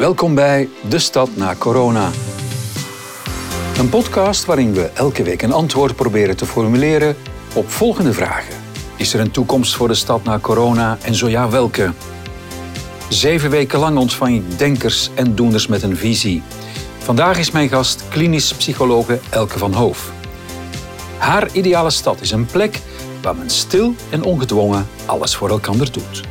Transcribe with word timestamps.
Welkom 0.00 0.34
bij 0.34 0.68
De 0.88 0.98
Stad 0.98 1.36
na 1.36 1.54
Corona. 1.54 2.10
Een 3.78 3.88
podcast 3.88 4.44
waarin 4.44 4.72
we 4.72 4.90
elke 4.94 5.22
week 5.22 5.42
een 5.42 5.52
antwoord 5.52 5.96
proberen 5.96 6.36
te 6.36 6.46
formuleren 6.46 7.16
op 7.54 7.70
volgende 7.70 8.12
vragen. 8.12 8.54
Is 8.96 9.14
er 9.14 9.20
een 9.20 9.30
toekomst 9.30 9.74
voor 9.74 9.88
de 9.88 9.94
stad 9.94 10.24
na 10.24 10.38
corona 10.38 10.98
en 11.02 11.14
zo 11.14 11.28
ja, 11.28 11.50
welke? 11.50 11.92
Zeven 13.08 13.50
weken 13.50 13.78
lang 13.78 13.98
ontvang 13.98 14.34
ik 14.34 14.58
denkers 14.58 15.10
en 15.14 15.34
doeners 15.34 15.66
met 15.66 15.82
een 15.82 15.96
visie. 15.96 16.42
Vandaag 16.98 17.38
is 17.38 17.50
mijn 17.50 17.68
gast 17.68 18.04
klinisch 18.08 18.54
psychologe 18.54 19.20
Elke 19.30 19.58
van 19.58 19.72
Hoof. 19.72 20.12
Haar 21.18 21.48
ideale 21.52 21.90
stad 21.90 22.20
is 22.20 22.30
een 22.30 22.46
plek 22.46 22.80
waar 23.22 23.36
men 23.36 23.50
stil 23.50 23.94
en 24.10 24.22
ongedwongen 24.22 24.86
alles 25.06 25.36
voor 25.36 25.48
elkaar 25.48 25.76
doet. 25.76 26.28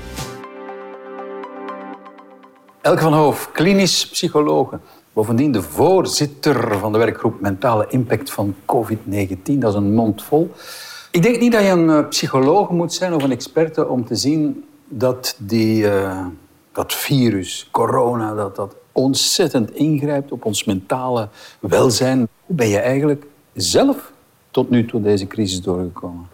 Elke 2.89 3.01
van 3.01 3.13
Hoof, 3.13 3.51
klinisch 3.51 4.09
psychologe. 4.09 4.79
Bovendien 5.13 5.51
de 5.51 5.61
voorzitter 5.61 6.77
van 6.79 6.91
de 6.91 6.97
werkgroep 6.97 7.39
Mentale 7.39 7.85
Impact 7.89 8.31
van 8.31 8.55
COVID-19. 8.61 9.43
Dat 9.43 9.71
is 9.71 9.75
een 9.75 9.93
mond 9.93 10.23
vol. 10.23 10.51
Ik 11.11 11.23
denk 11.23 11.39
niet 11.39 11.51
dat 11.51 11.61
je 11.61 11.69
een 11.69 11.89
eh, 11.89 12.07
psycholoog 12.07 12.69
moet 12.69 12.93
zijn 12.93 13.13
of 13.13 13.23
een 13.23 13.31
experte 13.31 13.87
om 13.87 14.05
te 14.05 14.15
zien 14.15 14.65
dat 14.87 15.35
die, 15.37 15.83
uh, 15.83 16.25
dat 16.71 16.93
virus, 16.93 17.67
corona, 17.71 18.33
dat 18.33 18.55
dat 18.55 18.75
ontzettend 18.91 19.71
ingrijpt 19.71 20.31
op 20.31 20.45
ons 20.45 20.63
mentale 20.63 21.29
welzijn. 21.59 22.27
Hoe 22.45 22.55
ben 22.55 22.67
je 22.67 22.79
eigenlijk 22.79 23.25
zelf 23.53 24.11
tot 24.51 24.69
nu 24.69 24.85
toe 24.85 25.01
deze 25.01 25.27
crisis 25.27 25.61
doorgekomen? 25.61 26.27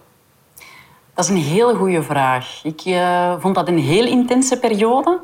Dat 1.13 1.25
is 1.25 1.31
een 1.31 1.37
hele 1.37 1.75
goede 1.75 2.03
vraag. 2.03 2.61
Ik 2.63 2.85
uh, 2.85 3.35
vond 3.39 3.55
dat 3.55 3.67
een 3.67 3.79
heel 3.79 4.05
intense 4.05 4.59
periode. 4.59 5.19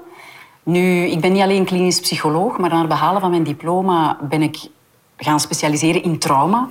Nu, 0.63 1.05
ik 1.05 1.21
ben 1.21 1.31
niet 1.31 1.41
alleen 1.41 1.65
klinisch 1.65 1.99
psycholoog, 1.99 2.57
maar 2.57 2.69
na 2.69 2.79
het 2.79 2.87
behalen 2.87 3.21
van 3.21 3.29
mijn 3.29 3.43
diploma 3.43 4.17
ben 4.21 4.41
ik 4.41 4.57
gaan 5.17 5.39
specialiseren 5.39 6.03
in 6.03 6.19
trauma. 6.19 6.69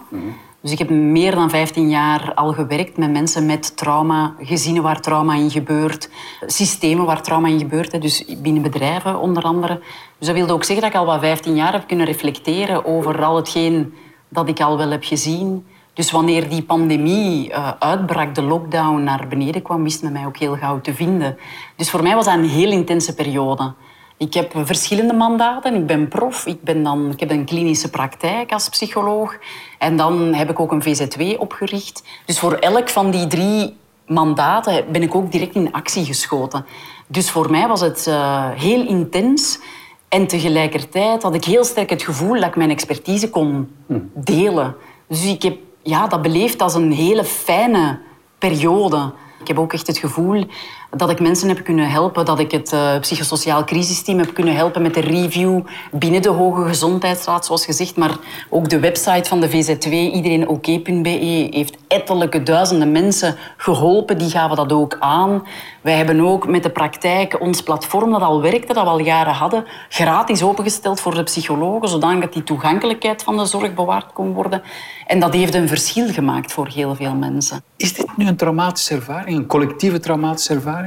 Dus 0.60 0.72
ik 0.72 0.78
heb 0.78 0.90
meer 0.90 1.34
dan 1.34 1.50
15 1.50 1.88
jaar 1.88 2.34
al 2.34 2.52
gewerkt 2.52 2.96
met 2.96 3.10
mensen 3.10 3.46
met 3.46 3.76
trauma, 3.76 4.34
gezinnen 4.38 4.82
waar 4.82 5.00
trauma 5.00 5.34
in 5.34 5.50
gebeurt, 5.50 6.10
systemen 6.46 7.04
waar 7.04 7.22
trauma 7.22 7.48
in 7.48 7.58
gebeurt, 7.58 8.02
dus 8.02 8.24
binnen 8.42 8.62
bedrijven 8.62 9.20
onder 9.20 9.42
andere. 9.42 9.80
Dus 10.18 10.26
dat 10.26 10.36
wilde 10.36 10.52
ook 10.52 10.64
zeggen 10.64 10.84
dat 10.84 10.94
ik 10.94 11.00
al 11.00 11.12
wat 11.12 11.20
15 11.20 11.54
jaar 11.54 11.72
heb 11.72 11.86
kunnen 11.86 12.06
reflecteren 12.06 12.84
over 12.84 13.24
al 13.24 13.36
hetgeen 13.36 13.94
dat 14.28 14.48
ik 14.48 14.60
al 14.60 14.76
wel 14.76 14.90
heb 14.90 15.04
gezien. 15.04 15.66
Dus 15.94 16.10
wanneer 16.10 16.48
die 16.48 16.62
pandemie 16.62 17.48
uh, 17.48 17.70
uitbrak, 17.78 18.34
de 18.34 18.42
lockdown 18.42 19.02
naar 19.02 19.26
beneden 19.28 19.62
kwam, 19.62 19.82
wist 19.82 20.02
men 20.02 20.12
mij 20.12 20.26
ook 20.26 20.36
heel 20.36 20.56
gauw 20.56 20.80
te 20.80 20.94
vinden. 20.94 21.38
Dus 21.76 21.90
voor 21.90 22.02
mij 22.02 22.14
was 22.14 22.24
dat 22.24 22.34
een 22.34 22.48
heel 22.48 22.70
intense 22.70 23.14
periode. 23.14 23.72
Ik 24.16 24.34
heb 24.34 24.52
verschillende 24.64 25.12
mandaten. 25.12 25.74
Ik 25.74 25.86
ben 25.86 26.08
prof, 26.08 26.46
ik, 26.46 26.62
ben 26.62 26.82
dan, 26.82 27.10
ik 27.10 27.20
heb 27.20 27.30
een 27.30 27.44
klinische 27.44 27.90
praktijk 27.90 28.52
als 28.52 28.68
psycholoog. 28.68 29.38
En 29.78 29.96
dan 29.96 30.34
heb 30.34 30.50
ik 30.50 30.60
ook 30.60 30.72
een 30.72 30.82
VZW 30.82 31.20
opgericht. 31.38 32.02
Dus 32.24 32.38
voor 32.38 32.52
elk 32.52 32.88
van 32.88 33.10
die 33.10 33.26
drie 33.26 33.76
mandaten 34.06 34.84
ben 34.92 35.02
ik 35.02 35.14
ook 35.14 35.32
direct 35.32 35.54
in 35.54 35.72
actie 35.72 36.04
geschoten. 36.04 36.66
Dus 37.06 37.30
voor 37.30 37.50
mij 37.50 37.68
was 37.68 37.80
het 37.80 38.06
uh, 38.08 38.50
heel 38.50 38.86
intens. 38.86 39.60
En 40.08 40.26
tegelijkertijd 40.26 41.22
had 41.22 41.34
ik 41.34 41.44
heel 41.44 41.64
sterk 41.64 41.90
het 41.90 42.02
gevoel 42.02 42.34
dat 42.34 42.44
ik 42.44 42.56
mijn 42.56 42.70
expertise 42.70 43.30
kon 43.30 43.76
delen. 44.14 44.76
Dus 45.08 45.24
ik 45.24 45.42
heb 45.42 45.56
ja, 45.82 46.06
dat 46.06 46.22
beleefd 46.22 46.62
als 46.62 46.74
een 46.74 46.92
hele 46.92 47.24
fijne 47.24 47.98
periode. 48.38 49.12
Ik 49.40 49.48
heb 49.48 49.58
ook 49.58 49.72
echt 49.72 49.86
het 49.86 49.98
gevoel 49.98 50.44
dat 50.90 51.10
ik 51.10 51.20
mensen 51.20 51.48
heb 51.48 51.64
kunnen 51.64 51.90
helpen, 51.90 52.24
dat 52.24 52.38
ik 52.38 52.50
het 52.50 52.72
uh, 52.72 52.98
psychosociaal 53.00 53.64
crisisteam 53.64 54.18
heb 54.18 54.34
kunnen 54.34 54.54
helpen 54.54 54.82
met 54.82 54.94
de 54.94 55.00
review 55.00 55.60
binnen 55.92 56.22
de 56.22 56.28
Hoge 56.28 56.64
Gezondheidsraad, 56.66 57.46
zoals 57.46 57.64
gezegd. 57.64 57.96
Maar 57.96 58.16
ook 58.48 58.68
de 58.68 58.80
website 58.80 59.28
van 59.28 59.40
de 59.40 59.50
VZW, 59.50 59.92
iedereenoké.be, 59.92 61.48
heeft 61.50 61.76
ettelijke 61.88 62.42
duizenden 62.42 62.92
mensen 62.92 63.36
geholpen. 63.56 64.18
Die 64.18 64.30
gaven 64.30 64.56
dat 64.56 64.72
ook 64.72 64.96
aan. 65.00 65.42
Wij 65.80 65.94
hebben 65.94 66.20
ook 66.20 66.48
met 66.48 66.62
de 66.62 66.70
praktijk 66.70 67.40
ons 67.40 67.62
platform 67.62 68.10
dat 68.10 68.22
al 68.22 68.42
werkte, 68.42 68.72
dat 68.72 68.84
we 68.84 68.90
al 68.90 69.00
jaren 69.00 69.34
hadden, 69.34 69.64
gratis 69.88 70.42
opengesteld 70.42 71.00
voor 71.00 71.14
de 71.14 71.22
psychologen, 71.22 71.88
zodat 71.88 72.32
die 72.32 72.42
toegankelijkheid 72.42 73.22
van 73.22 73.36
de 73.36 73.44
zorg 73.44 73.74
bewaard 73.74 74.12
kon 74.12 74.32
worden. 74.32 74.62
En 75.06 75.20
dat 75.20 75.32
heeft 75.32 75.54
een 75.54 75.68
verschil 75.68 76.08
gemaakt 76.08 76.52
voor 76.52 76.68
heel 76.68 76.94
veel 76.94 77.14
mensen. 77.14 77.62
Is 77.76 77.94
dit 77.94 78.16
nu 78.16 78.26
een 78.26 78.36
traumatische 78.36 78.94
ervaring, 78.94 79.38
een 79.38 79.46
collectieve 79.46 80.00
traumatische 80.00 80.54
ervaring? 80.54 80.79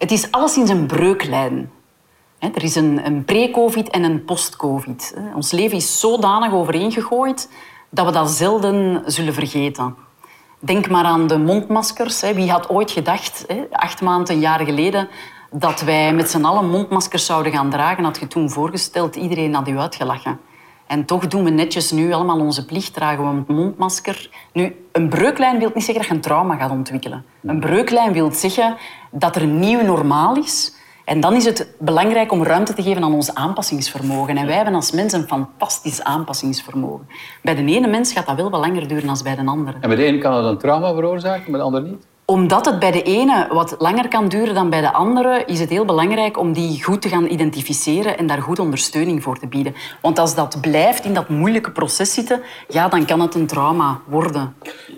Het 0.00 0.10
is 0.10 0.30
alleszins 0.30 0.70
een 0.70 0.86
breuklijn. 0.86 1.70
Er 2.38 2.62
is 2.62 2.74
een, 2.74 3.22
pre-covid 3.24 3.90
en 3.90 4.02
een 4.02 4.24
post-covid. 4.24 5.16
Ons 5.34 5.50
leven 5.50 5.76
is 5.76 6.00
zodanig 6.00 6.52
overeengegooid 6.52 7.50
dat 7.90 8.06
we 8.06 8.12
dat 8.12 8.30
zelden 8.30 9.02
zullen 9.06 9.34
vergeten. 9.34 9.94
Denk 10.58 10.88
maar 10.88 11.04
aan 11.04 11.26
de 11.26 11.38
mondmaskers. 11.38 12.20
Wie 12.20 12.50
had 12.50 12.68
ooit 12.68 12.90
gedacht, 12.90 13.46
acht 13.70 14.00
maanden, 14.00 14.34
een 14.34 14.40
jaar 14.40 14.64
geleden, 14.64 15.08
dat 15.50 15.80
wij 15.80 16.14
met 16.14 16.30
z'n 16.30 16.44
allen 16.44 16.70
mondmaskers 16.70 17.26
zouden 17.26 17.52
gaan 17.52 17.70
dragen? 17.70 18.04
Had 18.04 18.18
je 18.18 18.26
toen 18.26 18.50
voorgesteld, 18.50 19.16
iedereen 19.16 19.54
had 19.54 19.68
u 19.68 19.78
uitgelachen. 19.78 20.40
En 20.90 21.04
toch 21.04 21.26
doen 21.26 21.44
we 21.44 21.50
netjes 21.50 21.90
nu 21.90 22.12
allemaal 22.12 22.40
onze 22.40 22.64
plicht, 22.64 22.94
dragen 22.94 23.24
we 23.24 23.30
een 23.30 23.56
mondmasker. 23.56 24.30
Nu, 24.52 24.84
een 24.92 25.08
breuklijn 25.08 25.58
wil 25.58 25.70
niet 25.74 25.84
zeggen 25.84 25.94
dat 25.94 26.06
je 26.06 26.14
een 26.14 26.20
trauma 26.20 26.56
gaat 26.56 26.70
ontwikkelen. 26.70 27.24
Een 27.42 27.60
breuklijn 27.60 28.12
wil 28.12 28.32
zeggen 28.32 28.76
dat 29.10 29.36
er 29.36 29.42
een 29.42 29.58
nieuw 29.58 29.82
normaal 29.82 30.36
is. 30.36 30.74
En 31.04 31.20
dan 31.20 31.34
is 31.34 31.44
het 31.44 31.74
belangrijk 31.78 32.32
om 32.32 32.42
ruimte 32.42 32.72
te 32.72 32.82
geven 32.82 33.02
aan 33.02 33.14
ons 33.14 33.34
aanpassingsvermogen. 33.34 34.36
En 34.36 34.46
wij 34.46 34.54
hebben 34.54 34.74
als 34.74 34.90
mens 34.92 35.12
een 35.12 35.26
fantastisch 35.26 36.02
aanpassingsvermogen. 36.02 37.08
Bij 37.42 37.54
de 37.54 37.64
ene 37.64 37.86
mens 37.86 38.12
gaat 38.12 38.26
dat 38.26 38.36
wel 38.36 38.50
langer 38.50 38.88
duren 38.88 39.06
dan 39.06 39.18
bij 39.22 39.36
de 39.36 39.44
andere. 39.44 39.76
En 39.80 39.88
bij 39.88 39.96
de 39.96 40.04
ene 40.04 40.18
kan 40.18 40.34
het 40.34 40.44
een 40.44 40.58
trauma 40.58 40.94
veroorzaken, 40.94 41.50
bij 41.50 41.60
de 41.60 41.66
andere 41.66 41.86
niet? 41.86 42.06
Omdat 42.30 42.66
het 42.66 42.78
bij 42.78 42.90
de 42.90 43.02
ene 43.02 43.46
wat 43.52 43.74
langer 43.78 44.08
kan 44.08 44.28
duren 44.28 44.54
dan 44.54 44.70
bij 44.70 44.80
de 44.80 44.92
andere, 44.92 45.42
is 45.46 45.60
het 45.60 45.70
heel 45.70 45.84
belangrijk 45.84 46.38
om 46.38 46.52
die 46.52 46.84
goed 46.84 47.02
te 47.02 47.08
gaan 47.08 47.26
identificeren 47.26 48.18
en 48.18 48.26
daar 48.26 48.42
goed 48.42 48.58
ondersteuning 48.58 49.22
voor 49.22 49.38
te 49.38 49.46
bieden. 49.46 49.74
Want 50.02 50.18
als 50.18 50.34
dat 50.34 50.60
blijft 50.60 51.04
in 51.04 51.14
dat 51.14 51.28
moeilijke 51.28 51.70
proces 51.70 52.14
zitten, 52.14 52.40
ja, 52.68 52.88
dan 52.88 53.06
kan 53.06 53.20
het 53.20 53.34
een 53.34 53.46
trauma 53.46 54.00
worden. 54.06 54.54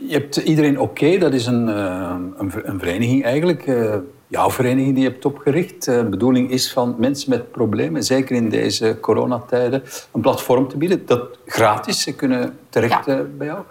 Je 0.07 0.13
hebt 0.13 0.37
iedereen 0.37 0.81
oké, 0.81 1.19
dat 1.19 1.33
is 1.33 1.47
een, 1.47 1.69
uh, 1.69 2.15
een, 2.37 2.53
een, 2.63 2.79
vereniging 2.79 3.25
eigenlijk. 3.25 3.67
Uh, 3.67 3.95
jouw 4.27 4.51
vereniging 4.51 4.95
die 4.95 5.05
je 5.05 5.11
hebt 5.11 5.25
opgericht. 5.25 5.89
Uh, 5.89 5.97
de 5.97 6.05
bedoeling 6.05 6.51
is 6.51 6.73
van 6.73 6.95
mensen 6.99 7.31
met 7.31 7.51
problemen, 7.51 8.03
zeker 8.03 8.37
in 8.37 8.49
deze 8.49 8.99
coronatijden, 9.01 9.83
een 10.13 10.21
platform 10.21 10.69
te 10.69 10.77
bieden 10.77 11.07
dat 11.07 11.39
gratis 11.47 12.03
ze 12.03 12.15
kunnen 12.15 12.59
terecht 12.69 13.07
ja. 13.07 13.23
bij 13.37 13.47
jou 13.47 13.63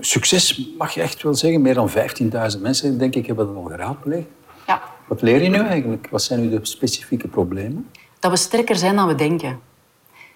succes 0.00 0.70
mag 0.78 0.94
je 0.94 1.00
echt 1.00 1.22
wel 1.22 1.34
zeggen. 1.34 1.62
Meer 1.62 1.74
dan 1.74 1.90
15.000 1.90 2.60
mensen, 2.60 2.98
denk 2.98 3.14
ik, 3.14 3.26
hebben 3.26 3.46
dat 3.46 3.56
al 3.56 3.62
geraadpleegd. 3.62 4.26
Ja. 4.66 4.82
Wat 5.06 5.22
leer 5.22 5.42
je 5.42 5.48
nu 5.48 5.58
eigenlijk? 5.58 6.08
Wat 6.10 6.22
zijn 6.22 6.40
nu 6.40 6.50
de 6.50 6.58
specifieke 6.62 7.28
problemen? 7.28 7.90
Dat 8.18 8.30
we 8.30 8.36
sterker 8.36 8.76
zijn 8.76 8.96
dan 8.96 9.06
we 9.06 9.14
denken. 9.14 9.60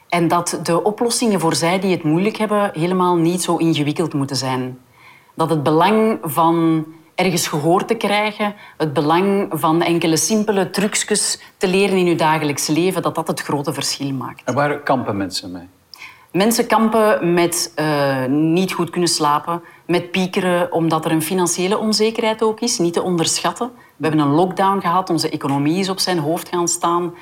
En 0.09 0.29
dat 0.29 0.61
de 0.63 0.83
oplossingen 0.83 1.41
voor 1.41 1.55
zij 1.55 1.79
die 1.81 1.91
het 1.91 2.03
moeilijk 2.03 2.37
hebben 2.37 2.71
helemaal 2.75 3.17
niet 3.17 3.43
zo 3.43 3.57
ingewikkeld 3.57 4.15
moeten 4.15 4.37
zijn. 4.37 4.79
Dat 5.35 5.51
het 5.51 5.63
belang 5.63 6.19
van 6.23 6.87
ergens 7.15 7.49
gehoord 7.49 7.89
te 7.89 7.95
krijgen, 7.95 8.55
het 8.77 8.93
belang 8.93 9.47
van 9.51 9.83
enkele 9.83 10.17
simpele 10.17 10.71
trucjes 10.71 11.41
te 11.57 11.69
leren 11.69 11.97
in 11.97 12.07
uw 12.07 12.17
dagelijks 12.17 12.67
leven, 12.67 13.03
dat 13.03 13.15
dat 13.15 13.29
het 13.29 13.41
grote 13.41 13.73
verschil 13.73 14.13
maakt. 14.13 14.43
En 14.45 14.55
waar 14.55 14.81
kampen 14.83 15.17
mensen 15.17 15.53
mee? 15.53 15.69
Mensen 16.33 16.67
kampen 16.67 17.35
met 17.35 17.73
uh, 17.77 18.25
niet 18.25 18.73
goed 18.73 18.91
kunnen 18.91 19.09
slapen, 19.09 19.63
met 19.87 20.11
piekeren 20.11 20.73
omdat 20.73 21.05
er 21.05 21.11
een 21.11 21.23
financiële 21.23 21.79
onzekerheid 21.79 22.43
ook 22.43 22.61
is, 22.61 22.79
niet 22.79 22.93
te 22.93 23.03
onderschatten. 23.03 23.71
We 23.97 24.07
hebben 24.07 24.27
een 24.27 24.35
lockdown 24.35 24.81
gehad, 24.81 25.11
onze 25.11 25.31
economie 25.31 25.79
is 25.79 25.89
op 25.89 25.99
zijn 25.99 26.19
hoofd 26.19 26.49
gaan 26.49 26.69
staan. 26.69 27.15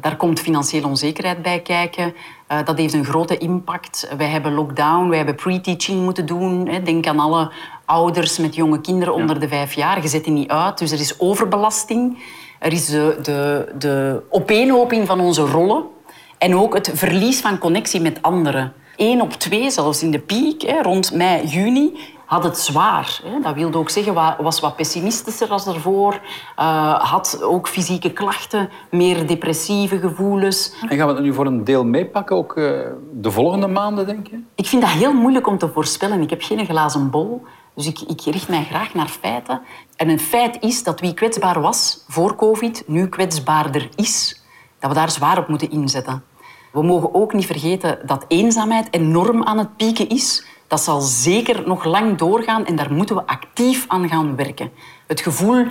Daar 0.00 0.16
komt 0.16 0.40
financiële 0.40 0.86
onzekerheid 0.86 1.42
bij 1.42 1.60
kijken. 1.60 2.14
Uh, 2.52 2.58
dat 2.64 2.78
heeft 2.78 2.94
een 2.94 3.04
grote 3.04 3.38
impact. 3.38 4.08
Wij 4.16 4.26
hebben 4.26 4.54
lockdown, 4.54 5.08
wij 5.08 5.16
hebben 5.16 5.34
pre-teaching 5.34 6.04
moeten 6.04 6.26
doen. 6.26 6.68
Hè. 6.68 6.82
Denk 6.82 7.06
aan 7.06 7.20
alle 7.20 7.52
ouders 7.84 8.38
met 8.38 8.54
jonge 8.54 8.80
kinderen 8.80 9.14
onder 9.14 9.40
de 9.40 9.48
vijf 9.48 9.72
jaar. 9.72 10.02
Je 10.02 10.08
zet 10.08 10.24
die 10.24 10.32
niet 10.32 10.50
uit, 10.50 10.78
dus 10.78 10.90
er 10.90 11.00
is 11.00 11.20
overbelasting. 11.20 12.18
Er 12.58 12.72
is 12.72 12.86
de, 12.86 13.18
de, 13.22 13.72
de 13.78 14.22
opeenhoping 14.30 15.06
van 15.06 15.20
onze 15.20 15.42
rollen. 15.42 15.84
En 16.38 16.56
ook 16.56 16.74
het 16.74 16.90
verlies 16.94 17.40
van 17.40 17.58
connectie 17.58 18.00
met 18.00 18.22
anderen. 18.22 18.72
Eén 18.96 19.20
op 19.20 19.32
twee, 19.32 19.70
zelfs 19.70 20.02
in 20.02 20.10
de 20.10 20.18
piek, 20.18 20.74
rond 20.82 21.14
mei, 21.14 21.46
juni, 21.46 21.98
had 22.26 22.44
het 22.44 22.58
zwaar. 22.58 23.20
Dat 23.42 23.54
wilde 23.54 23.78
ook 23.78 23.90
zeggen, 23.90 24.14
was 24.42 24.60
wat 24.60 24.76
pessimistischer 24.76 25.48
als 25.48 25.66
ervoor. 25.66 26.20
Uh, 26.58 26.94
had 27.10 27.42
ook 27.42 27.68
fysieke 27.68 28.12
klachten, 28.12 28.70
meer 28.90 29.26
depressieve 29.26 29.98
gevoelens. 29.98 30.72
En 30.88 30.96
gaan 30.96 31.06
we 31.06 31.14
dat 31.14 31.22
nu 31.22 31.34
voor 31.34 31.46
een 31.46 31.64
deel 31.64 31.84
meepakken, 31.84 32.36
ook 32.36 32.56
uh, 32.56 32.64
de 33.12 33.30
volgende 33.30 33.66
maanden, 33.66 34.06
denk 34.06 34.26
je? 34.26 34.40
Ik 34.54 34.66
vind 34.66 34.82
dat 34.82 34.90
heel 34.90 35.12
moeilijk 35.12 35.46
om 35.46 35.58
te 35.58 35.68
voorspellen. 35.68 36.20
Ik 36.20 36.30
heb 36.30 36.42
geen 36.42 36.66
glazen 36.66 37.10
bol. 37.10 37.42
Dus 37.74 37.86
ik, 37.86 38.00
ik 38.00 38.20
richt 38.20 38.48
mij 38.48 38.64
graag 38.64 38.94
naar 38.94 39.08
feiten. 39.08 39.60
En 39.96 40.08
een 40.08 40.20
feit 40.20 40.56
is 40.60 40.82
dat 40.82 41.00
wie 41.00 41.14
kwetsbaar 41.14 41.60
was 41.60 42.04
voor 42.08 42.36
COVID, 42.36 42.82
nu 42.86 43.08
kwetsbaarder 43.08 43.88
is 43.94 44.44
dat 44.78 44.90
we 44.90 44.96
daar 44.96 45.10
zwaar 45.10 45.38
op 45.38 45.48
moeten 45.48 45.70
inzetten. 45.70 46.24
We 46.72 46.82
mogen 46.82 47.14
ook 47.14 47.32
niet 47.32 47.46
vergeten 47.46 47.98
dat 48.06 48.24
eenzaamheid 48.28 48.88
enorm 48.90 49.44
aan 49.44 49.58
het 49.58 49.76
pieken 49.76 50.08
is. 50.08 50.46
Dat 50.66 50.80
zal 50.80 51.00
zeker 51.00 51.62
nog 51.66 51.84
lang 51.84 52.18
doorgaan 52.18 52.66
en 52.66 52.76
daar 52.76 52.92
moeten 52.92 53.16
we 53.16 53.26
actief 53.26 53.84
aan 53.88 54.08
gaan 54.08 54.36
werken. 54.36 54.70
Het 55.06 55.20
gevoel 55.20 55.66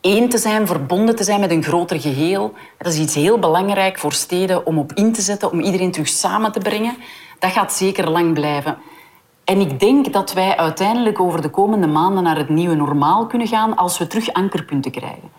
één 0.00 0.28
te 0.28 0.38
zijn, 0.38 0.66
verbonden 0.66 1.16
te 1.16 1.24
zijn 1.24 1.40
met 1.40 1.50
een 1.50 1.62
groter 1.62 2.00
geheel, 2.00 2.54
dat 2.78 2.92
is 2.92 2.98
iets 2.98 3.14
heel 3.14 3.38
belangrijk 3.38 3.98
voor 3.98 4.12
steden 4.12 4.66
om 4.66 4.78
op 4.78 4.92
in 4.92 5.12
te 5.12 5.20
zetten, 5.20 5.50
om 5.50 5.60
iedereen 5.60 5.90
terug 5.90 6.08
samen 6.08 6.52
te 6.52 6.58
brengen. 6.58 6.96
Dat 7.38 7.52
gaat 7.52 7.72
zeker 7.72 8.10
lang 8.10 8.34
blijven. 8.34 8.78
En 9.44 9.60
ik 9.60 9.80
denk 9.80 10.12
dat 10.12 10.32
wij 10.32 10.56
uiteindelijk 10.56 11.20
over 11.20 11.42
de 11.42 11.50
komende 11.50 11.86
maanden 11.86 12.22
naar 12.22 12.36
het 12.36 12.48
nieuwe 12.48 12.74
normaal 12.74 13.26
kunnen 13.26 13.48
gaan 13.48 13.76
als 13.76 13.98
we 13.98 14.06
terug 14.06 14.32
ankerpunten 14.32 14.90
krijgen. 14.90 15.30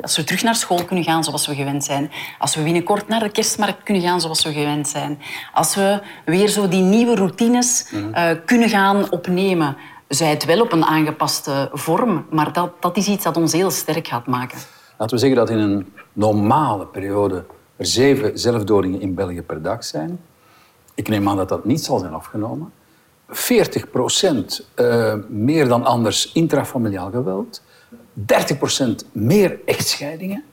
Als 0.00 0.16
we 0.16 0.24
terug 0.24 0.42
naar 0.42 0.54
school 0.54 0.84
kunnen 0.84 1.04
gaan 1.04 1.24
zoals 1.24 1.46
we 1.46 1.54
gewend 1.54 1.84
zijn. 1.84 2.10
Als 2.38 2.54
we 2.54 2.62
binnenkort 2.62 3.08
naar 3.08 3.20
de 3.20 3.30
kerstmarkt 3.30 3.82
kunnen 3.82 4.02
gaan 4.02 4.20
zoals 4.20 4.44
we 4.44 4.52
gewend 4.52 4.88
zijn. 4.88 5.18
Als 5.52 5.74
we 5.74 6.00
weer 6.24 6.48
zo 6.48 6.68
die 6.68 6.82
nieuwe 6.82 7.14
routines 7.14 7.92
uh, 7.92 8.30
kunnen 8.44 8.68
gaan 8.68 9.10
opnemen. 9.10 9.76
Zij 10.08 10.30
het 10.30 10.44
wel 10.44 10.60
op 10.60 10.72
een 10.72 10.84
aangepaste 10.84 11.70
vorm, 11.72 12.26
maar 12.30 12.52
dat, 12.52 12.70
dat 12.80 12.96
is 12.96 13.06
iets 13.06 13.24
dat 13.24 13.36
ons 13.36 13.52
heel 13.52 13.70
sterk 13.70 14.06
gaat 14.06 14.26
maken. 14.26 14.58
Laten 14.98 15.14
we 15.14 15.20
zeggen 15.20 15.38
dat 15.38 15.50
in 15.50 15.58
een 15.58 15.92
normale 16.12 16.86
periode 16.86 17.44
er 17.76 17.86
zeven 17.86 18.38
zelfdodingen 18.38 19.00
in 19.00 19.14
België 19.14 19.42
per 19.42 19.62
dag 19.62 19.84
zijn. 19.84 20.20
Ik 20.94 21.08
neem 21.08 21.28
aan 21.28 21.36
dat 21.36 21.48
dat 21.48 21.64
niet 21.64 21.84
zal 21.84 21.98
zijn 21.98 22.12
afgenomen. 22.12 22.72
40 23.28 23.90
procent 23.90 24.66
uh, 24.76 25.14
meer 25.28 25.68
dan 25.68 25.84
anders 25.84 26.32
intrafamiliaal 26.32 27.10
geweld. 27.10 27.62
30% 28.20 28.24
meer 29.12 29.58
echtscheidingen. 29.64 30.44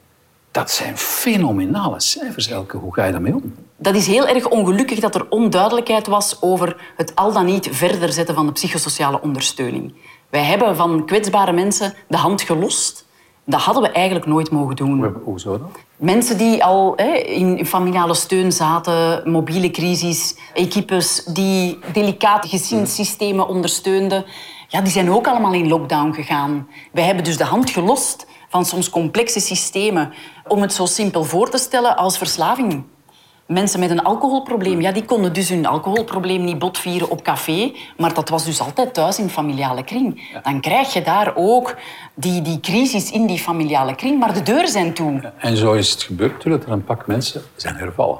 Dat 0.51 0.71
zijn 0.71 0.97
fenomenale 0.97 1.99
cijfers, 1.99 2.47
Elke. 2.47 2.77
Hoe 2.77 2.93
ga 2.93 3.05
je 3.05 3.11
daarmee 3.11 3.35
om? 3.35 3.53
Dat 3.77 3.95
is 3.95 4.07
heel 4.07 4.27
erg 4.27 4.47
ongelukkig 4.47 4.99
dat 4.99 5.15
er 5.15 5.29
onduidelijkheid 5.29 6.07
was 6.07 6.41
over 6.41 6.91
het 6.97 7.15
al 7.15 7.33
dan 7.33 7.45
niet 7.45 7.67
verder 7.71 8.13
zetten 8.13 8.35
van 8.35 8.45
de 8.45 8.51
psychosociale 8.51 9.21
ondersteuning. 9.21 9.93
Wij 10.29 10.43
hebben 10.43 10.75
van 10.75 11.05
kwetsbare 11.05 11.51
mensen 11.51 11.93
de 12.07 12.17
hand 12.17 12.41
gelost. 12.41 13.05
Dat 13.45 13.61
hadden 13.61 13.83
we 13.83 13.89
eigenlijk 13.89 14.25
nooit 14.25 14.51
mogen 14.51 14.75
doen. 14.75 15.15
Hoezo 15.23 15.57
dan? 15.57 15.71
Mensen 15.95 16.37
die 16.37 16.63
al 16.63 16.93
hè, 16.95 17.13
in 17.13 17.65
familiale 17.65 18.13
steun 18.13 18.51
zaten, 18.51 19.31
mobiele 19.31 19.71
crisis, 19.71 20.35
equipes 20.53 21.23
die 21.23 21.79
delicate 21.93 22.47
gezinssystemen 22.47 23.47
ondersteunden 23.47 24.25
ja, 24.71 24.81
die 24.81 24.91
zijn 24.91 25.11
ook 25.11 25.27
allemaal 25.27 25.53
in 25.53 25.67
lockdown 25.67 26.13
gegaan. 26.13 26.67
Wij 26.91 27.03
hebben 27.03 27.23
dus 27.23 27.37
de 27.37 27.43
hand 27.43 27.69
gelost 27.69 28.25
van 28.49 28.65
soms 28.65 28.89
complexe 28.89 29.39
systemen. 29.39 30.13
Om 30.47 30.61
het 30.61 30.73
zo 30.73 30.85
simpel 30.85 31.23
voor 31.23 31.49
te 31.49 31.57
stellen 31.57 31.95
als 31.97 32.17
verslaving. 32.17 32.83
Mensen 33.47 33.79
met 33.79 33.89
een 33.89 34.03
alcoholprobleem, 34.03 34.81
ja, 34.81 34.91
die 34.91 35.05
konden 35.05 35.33
dus 35.33 35.49
hun 35.49 35.65
alcoholprobleem 35.65 36.43
niet 36.43 36.59
botvieren 36.59 37.09
op 37.09 37.23
café, 37.23 37.73
maar 37.97 38.13
dat 38.13 38.29
was 38.29 38.45
dus 38.45 38.61
altijd 38.61 38.93
thuis 38.93 39.19
in 39.19 39.29
familiale 39.29 39.83
kring. 39.83 40.39
Dan 40.43 40.61
krijg 40.61 40.93
je 40.93 41.01
daar 41.01 41.31
ook 41.35 41.75
die, 42.13 42.41
die 42.41 42.59
crisis 42.59 43.11
in 43.11 43.25
die 43.25 43.39
familiale 43.39 43.95
kring, 43.95 44.19
maar 44.19 44.33
de 44.33 44.43
deuren 44.43 44.69
zijn 44.69 44.93
toe. 44.93 45.31
En 45.37 45.57
zo 45.57 45.73
is 45.73 45.91
het 45.91 46.03
gebeurd 46.03 46.43
dat 46.43 46.63
er 46.63 46.71
een 46.71 46.83
pak 46.83 47.07
mensen 47.07 47.41
zijn 47.55 47.75
hervallen. 47.75 48.19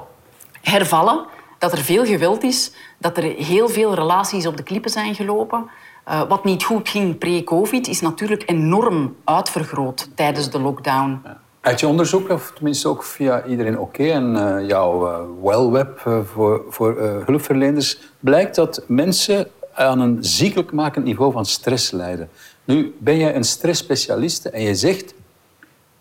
Hervallen, 0.60 1.26
dat 1.58 1.72
er 1.72 1.78
veel 1.78 2.04
geweld 2.04 2.42
is, 2.42 2.72
dat 2.98 3.16
er 3.16 3.24
heel 3.24 3.68
veel 3.68 3.94
relaties 3.94 4.46
op 4.46 4.56
de 4.56 4.62
klippen 4.62 4.90
zijn 4.90 5.14
gelopen. 5.14 5.70
Uh, 6.08 6.28
wat 6.28 6.44
niet 6.44 6.64
goed 6.64 6.88
ging 6.88 7.18
pre-COVID 7.18 7.88
is 7.88 8.00
natuurlijk 8.00 8.42
enorm 8.46 9.16
uitvergroot 9.24 10.08
tijdens 10.14 10.50
de 10.50 10.60
lockdown. 10.60 11.20
Ja. 11.24 11.40
Uit 11.60 11.80
je 11.80 11.86
onderzoek, 11.86 12.28
of 12.28 12.52
tenminste 12.54 12.88
ook 12.88 13.04
via 13.04 13.44
iedereen 13.44 13.78
oké 13.78 14.04
en 14.04 14.34
uh, 14.34 14.68
jouw 14.68 15.08
uh, 15.08 15.18
wellweb 15.42 15.98
voor, 16.32 16.64
voor 16.68 16.98
hulpverleners, 17.26 17.98
blijkt 18.20 18.54
dat 18.54 18.84
mensen 18.86 19.50
aan 19.72 20.00
een 20.00 20.24
ziekelijk 20.24 20.72
makend 20.72 21.04
niveau 21.04 21.32
van 21.32 21.46
stress 21.46 21.90
lijden. 21.90 22.30
Nu 22.64 22.94
ben 22.98 23.16
jij 23.16 23.34
een 23.34 23.44
stressspecialiste 23.44 24.50
en 24.50 24.62
je 24.62 24.74
zegt 24.74 25.14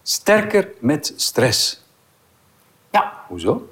sterker 0.01 0.69
met 0.79 1.13
stress. 1.15 1.83
Ja. 2.91 3.13
Hoezo? 3.27 3.67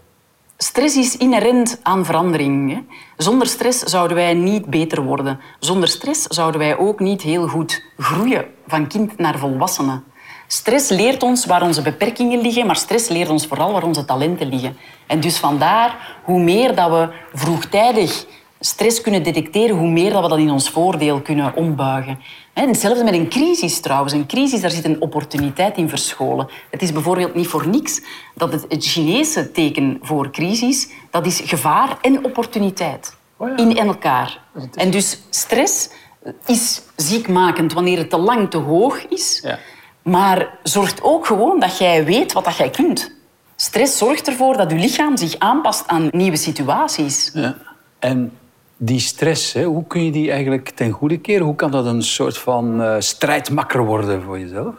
Stress 0.62 0.96
is 0.96 1.18
inherent 1.18 1.80
aan 1.84 2.06
verandering. 2.06 2.86
Zonder 3.18 3.48
stress 3.48 3.80
zouden 3.80 4.18
wij 4.18 4.34
niet 4.34 4.66
beter 4.66 5.04
worden. 5.04 5.40
Zonder 5.60 5.90
stress 5.90 6.24
zouden 6.24 6.60
wij 6.60 6.78
ook 6.78 7.00
niet 7.00 7.22
heel 7.22 7.48
goed 7.48 7.84
groeien 7.98 8.46
van 8.68 8.88
kind 8.88 9.18
naar 9.18 9.38
volwassene. 9.38 10.02
Stress 10.48 10.90
leert 10.90 11.24
ons 11.24 11.46
waar 11.46 11.62
onze 11.62 11.82
beperkingen 11.82 12.42
liggen, 12.42 12.66
maar 12.66 12.76
stress 12.76 13.08
leert 13.08 13.30
ons 13.30 13.48
vooral 13.48 13.72
waar 13.72 13.84
onze 13.84 14.06
talenten 14.06 14.48
liggen. 14.48 14.78
En 15.08 15.20
dus 15.20 15.38
vandaar, 15.38 16.20
hoe 16.24 16.40
meer 16.40 16.76
dat 16.76 16.90
we 16.90 17.10
vroegtijdig 17.34 18.26
stress 18.60 19.02
kunnen 19.02 19.24
detecteren, 19.24 19.78
hoe 19.78 19.90
meer 19.90 20.12
dat 20.12 20.24
we 20.24 20.30
dat 20.30 20.38
in 20.40 20.52
ons 20.52 20.70
voordeel 20.70 21.22
kunnen 21.22 21.56
ombuigen. 21.56 22.20
Hetzelfde 22.54 23.04
met 23.04 23.14
een 23.14 23.30
crisis 23.30 23.80
trouwens. 23.80 24.14
Een 24.14 24.28
crisis, 24.28 24.62
daar 24.62 24.72
zit 24.72 24.86
een 24.86 25.02
opportuniteit 25.02 25.78
in 25.78 25.90
verscholen. 25.90 26.50
Het 26.70 26.82
is 26.82 26.92
bijvoorbeeld 26.92 27.36
niet 27.36 27.48
voor 27.48 27.68
niks 27.68 28.02
dat 28.36 28.52
het, 28.52 28.66
het 28.70 28.86
Chinese 28.86 29.52
teken 29.52 30.00
voor 30.02 30.32
crisis, 30.32 30.90
dat 31.12 31.26
is 31.26 31.42
gevaar 31.46 31.98
en 32.02 32.26
opportuniteit. 32.26 33.18
Oh 33.38 33.58
in 33.58 33.78
elkaar. 33.78 34.42
En 34.74 34.92
dus 34.92 35.20
stress 35.30 35.90
is 36.46 36.82
ziekmakend 36.96 37.74
wanneer 37.74 37.98
het 37.98 38.10
te 38.10 38.18
lang 38.18 38.50
te 38.50 38.58
hoog 38.58 39.08
is. 39.08 39.40
Ja. 39.44 39.60
Maar 40.02 40.58
zorgt 40.64 41.04
ook 41.04 41.26
gewoon 41.26 41.60
dat 41.60 41.78
jij 41.78 42.06
weet 42.06 42.34
wat 42.34 42.46
dat 42.46 42.58
jij 42.58 42.70
kunt. 42.70 43.12
Stress 43.56 43.98
zorgt 43.98 44.28
ervoor 44.28 44.58
dat 44.58 44.72
je 44.72 44.78
lichaam 44.78 45.18
zich 45.18 45.38
aanpast 45.38 45.88
aan 45.88 46.08
nieuwe 46.12 46.38
situaties. 46.38 47.32
Ja. 47.34 47.58
En 48.00 48.38
die 48.82 49.00
stress, 49.00 49.54
hè, 49.54 49.64
hoe 49.64 49.88
kun 49.88 50.06
je 50.06 50.12
die 50.12 50.32
eigenlijk 50.32 50.70
ten 50.70 50.92
goede 50.92 51.18
keren? 51.18 51.46
Hoe 51.46 51.56
kan 51.56 51.72
dat 51.72 51.86
een 51.86 52.04
soort 52.04 52.38
van 52.38 52.82
uh, 52.82 52.96
strijdmakker 53.00 53.86
worden 53.86 54.24
voor 54.24 54.40
jezelf? 54.40 54.76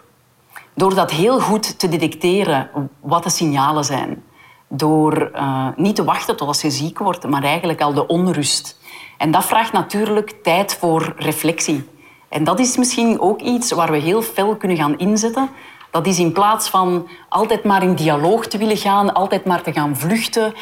Door 0.74 0.94
dat 0.94 1.10
heel 1.10 1.40
goed 1.40 1.78
te 1.78 1.88
detecteren 1.88 2.70
wat 3.00 3.22
de 3.22 3.30
signalen 3.30 3.84
zijn. 3.84 4.22
Door 4.68 5.30
uh, 5.34 5.68
niet 5.76 5.96
te 5.96 6.04
wachten 6.04 6.36
tot 6.36 6.48
als 6.48 6.60
je 6.60 6.70
ziek 6.70 6.98
wordt, 6.98 7.28
maar 7.28 7.42
eigenlijk 7.42 7.80
al 7.80 7.94
de 7.94 8.06
onrust. 8.06 8.78
En 9.18 9.30
dat 9.30 9.44
vraagt 9.44 9.72
natuurlijk 9.72 10.34
tijd 10.42 10.74
voor 10.74 11.12
reflectie. 11.16 11.88
En 12.28 12.44
dat 12.44 12.58
is 12.58 12.76
misschien 12.76 13.20
ook 13.20 13.40
iets 13.40 13.72
waar 13.72 13.90
we 13.90 13.98
heel 13.98 14.22
fel 14.22 14.56
kunnen 14.56 14.76
gaan 14.76 14.98
inzetten. 14.98 15.50
Dat 15.90 16.06
is 16.06 16.18
in 16.18 16.32
plaats 16.32 16.68
van 16.68 17.08
altijd 17.28 17.64
maar 17.64 17.82
in 17.82 17.94
dialoog 17.94 18.46
te 18.46 18.58
willen 18.58 18.76
gaan, 18.76 19.14
altijd 19.14 19.44
maar 19.44 19.62
te 19.62 19.72
gaan 19.72 19.96
vluchten, 19.96 20.54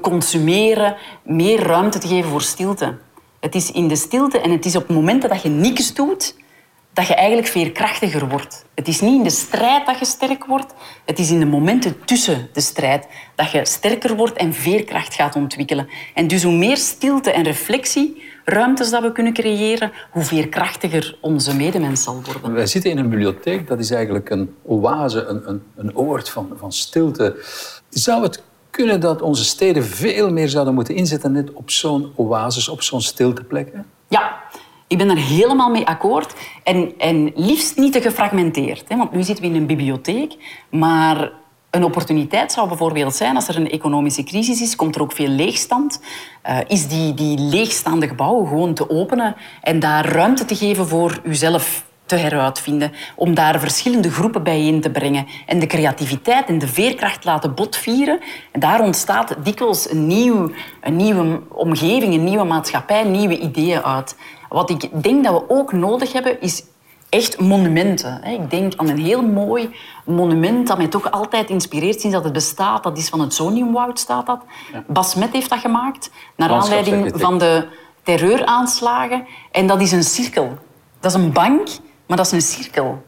consumeren, 0.00 0.96
meer 1.22 1.62
ruimte 1.62 1.98
te 1.98 2.08
geven 2.08 2.30
voor 2.30 2.42
stilte. 2.42 2.98
Het 3.40 3.54
is 3.54 3.70
in 3.70 3.88
de 3.88 3.96
stilte 3.96 4.40
en 4.40 4.50
het 4.50 4.64
is 4.64 4.76
op 4.76 4.88
momenten 4.88 5.28
dat 5.28 5.42
je 5.42 5.48
niks 5.48 5.94
doet, 5.94 6.34
dat 6.92 7.06
je 7.06 7.14
eigenlijk 7.14 7.48
veerkrachtiger 7.48 8.28
wordt. 8.28 8.64
Het 8.74 8.88
is 8.88 9.00
niet 9.00 9.14
in 9.14 9.22
de 9.22 9.30
strijd 9.30 9.86
dat 9.86 9.98
je 9.98 10.04
sterk 10.04 10.44
wordt, 10.44 10.74
het 11.04 11.18
is 11.18 11.30
in 11.30 11.38
de 11.38 11.46
momenten 11.46 12.04
tussen 12.04 12.48
de 12.52 12.60
strijd 12.60 13.06
dat 13.34 13.50
je 13.50 13.66
sterker 13.66 14.16
wordt 14.16 14.36
en 14.36 14.54
veerkracht 14.54 15.14
gaat 15.14 15.36
ontwikkelen. 15.36 15.88
En 16.14 16.26
dus 16.26 16.42
hoe 16.42 16.56
meer 16.56 16.76
stilte 16.76 17.30
en 17.30 17.42
reflectie, 17.42 18.22
ruimtes 18.44 18.90
dat 18.90 19.02
we 19.02 19.12
kunnen 19.12 19.32
creëren, 19.32 19.92
hoe 20.10 20.22
veerkrachtiger 20.22 21.16
onze 21.20 21.56
medemens 21.56 22.02
zal 22.02 22.20
worden. 22.24 22.52
Wij 22.52 22.66
zitten 22.66 22.90
in 22.90 22.98
een 22.98 23.08
bibliotheek, 23.08 23.66
dat 23.66 23.78
is 23.78 23.90
eigenlijk 23.90 24.30
een 24.30 24.54
oase, 24.62 25.24
een, 25.24 25.48
een, 25.48 25.62
een 25.76 25.96
oord 25.96 26.28
van, 26.28 26.52
van 26.56 26.72
stilte. 26.72 27.36
Zou 27.88 28.22
het 28.22 28.42
kunnen 28.70 29.00
dat 29.00 29.22
onze 29.22 29.44
steden 29.44 29.84
veel 29.84 30.30
meer 30.30 30.48
zouden 30.48 30.74
moeten 30.74 30.94
inzetten 30.94 31.32
net 31.32 31.52
op 31.52 31.70
zo'n 31.70 32.12
oasis, 32.16 32.68
op 32.68 32.82
zo'n 32.82 33.00
stilteplekken? 33.00 33.86
Ja, 34.08 34.42
ik 34.86 34.98
ben 34.98 35.10
er 35.10 35.16
helemaal 35.16 35.70
mee 35.70 35.86
akkoord. 35.86 36.34
En, 36.62 36.92
en 36.98 37.32
liefst 37.34 37.76
niet 37.76 37.92
te 37.92 38.00
gefragmenteerd. 38.00 38.84
Hè? 38.88 38.96
Want 38.96 39.12
nu 39.12 39.22
zitten 39.22 39.44
we 39.44 39.50
in 39.50 39.56
een 39.56 39.66
bibliotheek, 39.66 40.36
maar 40.70 41.32
een 41.74 41.84
opportuniteit 41.84 42.52
zou 42.52 42.68
bijvoorbeeld 42.68 43.14
zijn, 43.14 43.34
als 43.34 43.48
er 43.48 43.56
een 43.56 43.70
economische 43.70 44.22
crisis 44.22 44.60
is, 44.60 44.76
komt 44.76 44.94
er 44.94 45.02
ook 45.02 45.12
veel 45.12 45.28
leegstand, 45.28 46.00
uh, 46.46 46.58
is 46.66 46.88
die, 46.88 47.14
die 47.14 47.38
leegstaande 47.38 48.08
gebouwen 48.08 48.48
gewoon 48.48 48.74
te 48.74 48.90
openen 48.90 49.36
en 49.62 49.78
daar 49.80 50.08
ruimte 50.08 50.44
te 50.44 50.56
geven 50.56 50.88
voor 50.88 51.20
uzelf 51.22 51.84
te 52.06 52.16
heruitvinden, 52.16 52.92
om 53.14 53.34
daar 53.34 53.60
verschillende 53.60 54.10
groepen 54.10 54.42
bijeen 54.42 54.80
te 54.80 54.90
brengen 54.90 55.26
en 55.46 55.58
de 55.58 55.66
creativiteit 55.66 56.48
en 56.48 56.58
de 56.58 56.68
veerkracht 56.68 57.24
laten 57.24 57.54
botvieren. 57.54 58.20
En 58.52 58.60
daar 58.60 58.80
ontstaat 58.80 59.36
dikwijls 59.44 59.90
een, 59.90 60.06
nieuw, 60.06 60.50
een 60.80 60.96
nieuwe 60.96 61.40
omgeving, 61.48 62.14
een 62.14 62.24
nieuwe 62.24 62.44
maatschappij, 62.44 63.04
nieuwe 63.04 63.38
ideeën 63.38 63.82
uit. 63.82 64.16
Wat 64.48 64.70
ik 64.70 65.02
denk 65.02 65.24
dat 65.24 65.32
we 65.32 65.54
ook 65.54 65.72
nodig 65.72 66.12
hebben, 66.12 66.40
is 66.40 66.62
echt 67.14 67.40
monumenten. 67.40 68.22
Ik 68.24 68.50
denk 68.50 68.72
aan 68.76 68.88
een 68.88 68.98
heel 68.98 69.22
mooi 69.22 69.74
monument 70.04 70.66
dat 70.66 70.76
mij 70.76 70.88
toch 70.88 71.10
altijd 71.10 71.50
inspireert 71.50 72.00
sinds 72.00 72.16
dat 72.16 72.24
het 72.24 72.32
bestaat. 72.32 72.82
Dat 72.82 72.98
is 72.98 73.08
van 73.08 73.20
het 73.20 73.34
Zoniumwoud, 73.34 73.98
staat 73.98 74.26
dat. 74.26 74.40
Basmet 74.86 75.32
heeft 75.32 75.50
dat 75.50 75.58
gemaakt, 75.58 76.10
naar 76.36 76.50
aanleiding 76.50 77.12
van 77.14 77.38
de 77.38 77.68
terreuraanslagen. 78.02 79.26
En 79.50 79.66
dat 79.66 79.80
is 79.80 79.92
een 79.92 80.04
cirkel. 80.04 80.58
Dat 81.00 81.14
is 81.14 81.22
een 81.22 81.32
bank, 81.32 81.68
maar 82.06 82.16
dat 82.16 82.26
is 82.26 82.32
een 82.32 82.42
cirkel. 82.42 83.02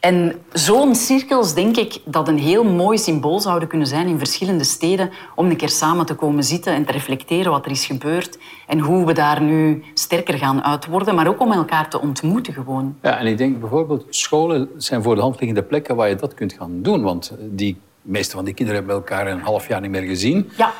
En 0.00 0.42
zo'n 0.52 0.94
cirkels 0.94 1.54
denk 1.54 1.76
ik 1.76 1.98
dat 2.04 2.28
een 2.28 2.38
heel 2.38 2.64
mooi 2.64 2.98
symbool 2.98 3.40
zouden 3.40 3.68
kunnen 3.68 3.86
zijn 3.86 4.06
in 4.06 4.18
verschillende 4.18 4.64
steden 4.64 5.10
om 5.34 5.50
een 5.50 5.56
keer 5.56 5.68
samen 5.68 6.06
te 6.06 6.14
komen 6.14 6.44
zitten 6.44 6.74
en 6.74 6.84
te 6.84 6.92
reflecteren 6.92 7.52
wat 7.52 7.64
er 7.64 7.70
is 7.70 7.86
gebeurd 7.86 8.38
en 8.66 8.78
hoe 8.78 9.06
we 9.06 9.12
daar 9.12 9.42
nu 9.42 9.82
sterker 9.94 10.38
gaan 10.38 10.64
uit 10.64 10.86
worden, 10.86 11.14
maar 11.14 11.28
ook 11.28 11.40
om 11.40 11.52
elkaar 11.52 11.90
te 11.90 12.00
ontmoeten 12.00 12.52
gewoon. 12.52 12.96
Ja, 13.02 13.18
en 13.18 13.26
ik 13.26 13.38
denk 13.38 13.60
bijvoorbeeld 13.60 14.06
scholen 14.08 14.68
zijn 14.76 15.02
voor 15.02 15.14
de 15.14 15.20
hand 15.20 15.40
liggende 15.40 15.62
plekken 15.62 15.96
waar 15.96 16.08
je 16.08 16.14
dat 16.14 16.34
kunt 16.34 16.52
gaan 16.52 16.82
doen, 16.82 17.02
want 17.02 17.32
die 17.40 17.76
meeste 18.02 18.36
van 18.36 18.44
die 18.44 18.54
kinderen 18.54 18.80
hebben 18.80 18.98
elkaar 18.98 19.26
een 19.26 19.40
half 19.40 19.68
jaar 19.68 19.80
niet 19.80 19.90
meer 19.90 20.02
gezien. 20.02 20.50
Ja. 20.56 20.72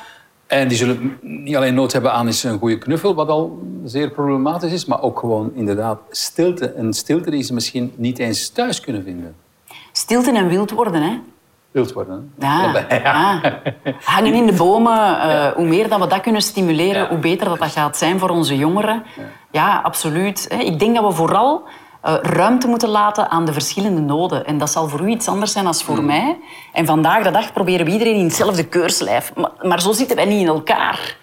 En 0.50 0.68
die 0.68 0.76
zullen 0.76 1.18
niet 1.20 1.56
alleen 1.56 1.74
nood 1.74 1.92
hebben 1.92 2.12
aan 2.12 2.26
een 2.26 2.58
goede 2.58 2.78
knuffel, 2.78 3.14
wat 3.14 3.28
al 3.28 3.62
zeer 3.84 4.10
problematisch 4.10 4.72
is, 4.72 4.84
maar 4.84 5.02
ook 5.02 5.18
gewoon 5.18 5.50
inderdaad 5.54 5.98
stilte. 6.10 6.74
Een 6.76 6.92
stilte 6.92 7.30
die 7.30 7.42
ze 7.42 7.54
misschien 7.54 7.92
niet 7.96 8.18
eens 8.18 8.48
thuis 8.48 8.80
kunnen 8.80 9.02
vinden. 9.04 9.34
Stilte 9.92 10.32
en 10.32 10.48
wild 10.48 10.70
worden, 10.70 11.02
hè? 11.02 11.18
Wild 11.70 11.92
worden, 11.92 12.32
hè? 12.38 12.46
Ja, 12.46 12.86
ja. 12.88 13.40
Hangen 14.04 14.34
in 14.34 14.46
de 14.46 14.52
bomen. 14.52 14.92
Uh, 14.92 15.46
hoe 15.46 15.66
meer 15.66 15.88
dat 15.88 16.00
we 16.00 16.06
dat 16.06 16.20
kunnen 16.20 16.42
stimuleren, 16.42 17.08
hoe 17.08 17.18
beter 17.18 17.48
dat, 17.48 17.58
dat 17.58 17.70
gaat 17.70 17.96
zijn 17.96 18.18
voor 18.18 18.30
onze 18.30 18.56
jongeren. 18.56 19.02
Ja, 19.50 19.80
absoluut. 19.82 20.54
Ik 20.58 20.78
denk 20.78 20.94
dat 20.94 21.04
we 21.04 21.12
vooral 21.12 21.62
uh, 22.04 22.14
ruimte 22.22 22.66
moeten 22.66 22.88
laten 22.88 23.30
aan 23.30 23.44
de 23.44 23.52
verschillende 23.52 24.00
noden. 24.00 24.46
En 24.46 24.58
dat 24.58 24.70
zal 24.70 24.88
voor 24.88 25.00
u 25.00 25.08
iets 25.08 25.28
anders 25.28 25.52
zijn 25.52 25.64
dan 25.64 25.74
voor 25.74 25.96
hmm. 25.96 26.06
mij. 26.06 26.38
En 26.72 26.86
vandaag 26.86 27.22
de 27.22 27.30
dag 27.30 27.52
proberen 27.52 27.86
we 27.86 27.92
iedereen 27.92 28.16
in 28.16 28.24
hetzelfde 28.24 28.64
keurslijf. 28.64 29.32
Maar, 29.34 29.50
maar, 29.62 29.80
zo 29.80 29.92
zitten 29.92 30.16
wij 30.16 30.24
niet 30.24 30.40
in 30.40 30.46
elkaar. 30.46 31.16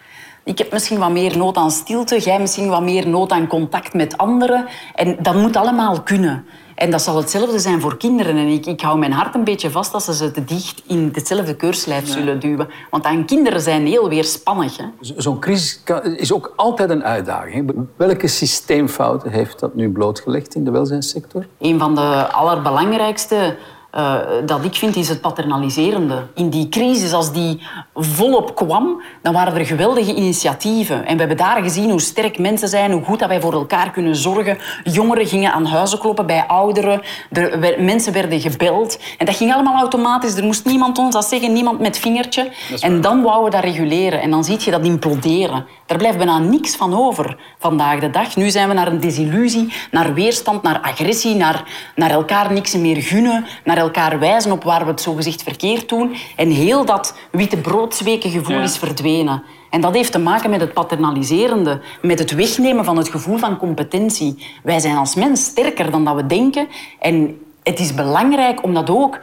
Ik 0.47 0.57
heb 0.57 0.71
misschien 0.71 0.99
wat 0.99 1.11
meer 1.11 1.37
nood 1.37 1.55
aan 1.55 1.71
stilte, 1.71 2.19
jij 2.19 2.39
misschien 2.39 2.69
wat 2.69 2.81
meer 2.81 3.07
nood 3.07 3.31
aan 3.31 3.47
contact 3.47 3.93
met 3.93 4.17
anderen. 4.17 4.65
En 4.95 5.17
dat 5.21 5.35
moet 5.35 5.55
allemaal 5.55 6.01
kunnen. 6.01 6.45
En 6.75 6.91
dat 6.91 7.01
zal 7.01 7.17
hetzelfde 7.17 7.59
zijn 7.59 7.81
voor 7.81 7.97
kinderen. 7.97 8.37
En 8.37 8.47
ik, 8.47 8.65
ik 8.65 8.81
hou 8.81 8.97
mijn 8.97 9.11
hart 9.11 9.35
een 9.35 9.43
beetje 9.43 9.69
vast 9.69 9.93
als 9.93 10.05
ze 10.05 10.13
ze 10.13 10.31
te 10.31 10.43
dicht 10.43 10.83
in 10.87 11.09
hetzelfde 11.13 11.55
keurslijf 11.55 12.07
zullen 12.07 12.39
duwen. 12.39 12.67
Want 12.89 13.05
aan 13.05 13.25
kinderen 13.25 13.61
zijn 13.61 13.85
heel 13.85 14.09
weerspannig. 14.09 14.77
Zo'n 14.99 15.39
crisis 15.39 15.83
is 16.15 16.33
ook 16.33 16.53
altijd 16.55 16.89
een 16.89 17.03
uitdaging. 17.03 17.87
Welke 17.95 18.27
systeemfouten 18.27 19.31
heeft 19.31 19.59
dat 19.59 19.75
nu 19.75 19.91
blootgelegd 19.91 20.55
in 20.55 20.63
de 20.63 20.71
welzijnssector? 20.71 21.47
Een 21.59 21.79
van 21.79 21.95
de 21.95 22.31
allerbelangrijkste 22.31 23.57
uh, 23.95 24.15
dat 24.45 24.63
ik 24.63 24.75
vind, 24.75 24.95
is 24.95 25.09
het 25.09 25.21
paternaliserende. 25.21 26.27
In 26.33 26.49
die 26.49 26.69
crisis, 26.69 27.13
als 27.13 27.31
die 27.31 27.61
volop 27.95 28.55
kwam, 28.55 29.01
dan 29.21 29.33
waren 29.33 29.55
er 29.55 29.65
geweldige 29.65 30.15
initiatieven. 30.15 31.05
En 31.05 31.13
we 31.13 31.19
hebben 31.19 31.37
daar 31.37 31.61
gezien 31.61 31.89
hoe 31.89 32.01
sterk 32.01 32.39
mensen 32.39 32.67
zijn, 32.67 32.91
hoe 32.91 33.03
goed 33.03 33.19
dat 33.19 33.27
wij 33.27 33.41
voor 33.41 33.53
elkaar 33.53 33.91
kunnen 33.91 34.15
zorgen. 34.15 34.57
Jongeren 34.83 35.27
gingen 35.27 35.51
aan 35.51 35.65
huizen 35.65 35.99
kloppen 35.99 36.25
bij 36.25 36.43
ouderen. 36.47 37.01
Er, 37.31 37.83
mensen 37.83 38.13
werden 38.13 38.41
gebeld. 38.41 38.99
En 39.17 39.25
dat 39.25 39.35
ging 39.35 39.53
allemaal 39.53 39.79
automatisch. 39.79 40.35
Er 40.35 40.43
moest 40.43 40.65
niemand 40.65 40.97
ons 40.97 41.13
dat 41.13 41.25
zeggen, 41.25 41.53
niemand 41.53 41.79
met 41.79 41.97
vingertje. 41.97 42.51
En 42.79 43.01
dan 43.01 43.21
wouden 43.21 43.43
we 43.43 43.49
dat 43.49 43.63
reguleren. 43.63 44.21
En 44.21 44.31
dan 44.31 44.43
zie 44.43 44.57
je 44.59 44.71
dat 44.71 44.85
imploderen. 44.85 45.65
Daar 45.85 45.97
blijft 45.97 46.17
bijna 46.17 46.37
niks 46.37 46.75
van 46.75 46.93
over 46.93 47.37
vandaag 47.59 47.99
de 47.99 48.09
dag. 48.09 48.35
Nu 48.35 48.49
zijn 48.49 48.67
we 48.67 48.73
naar 48.73 48.87
een 48.87 48.99
desillusie, 48.99 49.73
naar 49.91 50.13
weerstand, 50.13 50.61
naar 50.63 50.79
agressie, 50.79 51.35
naar, 51.35 51.63
naar 51.95 52.11
elkaar 52.11 52.53
niks 52.53 52.75
meer 52.75 53.01
gunnen, 53.01 53.45
naar 53.63 53.76
elkaar 53.77 54.19
wijzen 54.19 54.51
op 54.51 54.63
waar 54.63 54.83
we 54.83 54.91
het 54.91 55.01
zogezegd 55.01 55.43
verkeerd 55.43 55.89
doen. 55.89 56.15
En 56.35 56.49
heel 56.49 56.85
dat 56.85 57.15
witte 57.31 57.57
broodsweken 57.57 58.29
gevoel 58.29 58.61
is 58.61 58.77
verdwenen. 58.77 59.43
En 59.69 59.81
dat 59.81 59.93
heeft 59.93 60.11
te 60.11 60.19
maken 60.19 60.49
met 60.49 60.61
het 60.61 60.73
paternaliserende, 60.73 61.81
met 62.01 62.19
het 62.19 62.31
wegnemen 62.31 62.85
van 62.85 62.97
het 62.97 63.09
gevoel 63.09 63.37
van 63.37 63.57
competentie. 63.57 64.45
Wij 64.63 64.79
zijn 64.79 64.97
als 64.97 65.15
mens 65.15 65.43
sterker 65.45 65.91
dan 65.91 66.05
dat 66.05 66.15
we 66.15 66.25
denken. 66.25 66.67
En 66.99 67.41
het 67.63 67.79
is 67.79 67.93
belangrijk 67.93 68.63
om 68.63 68.73
dat 68.73 68.89
ook 68.89 69.19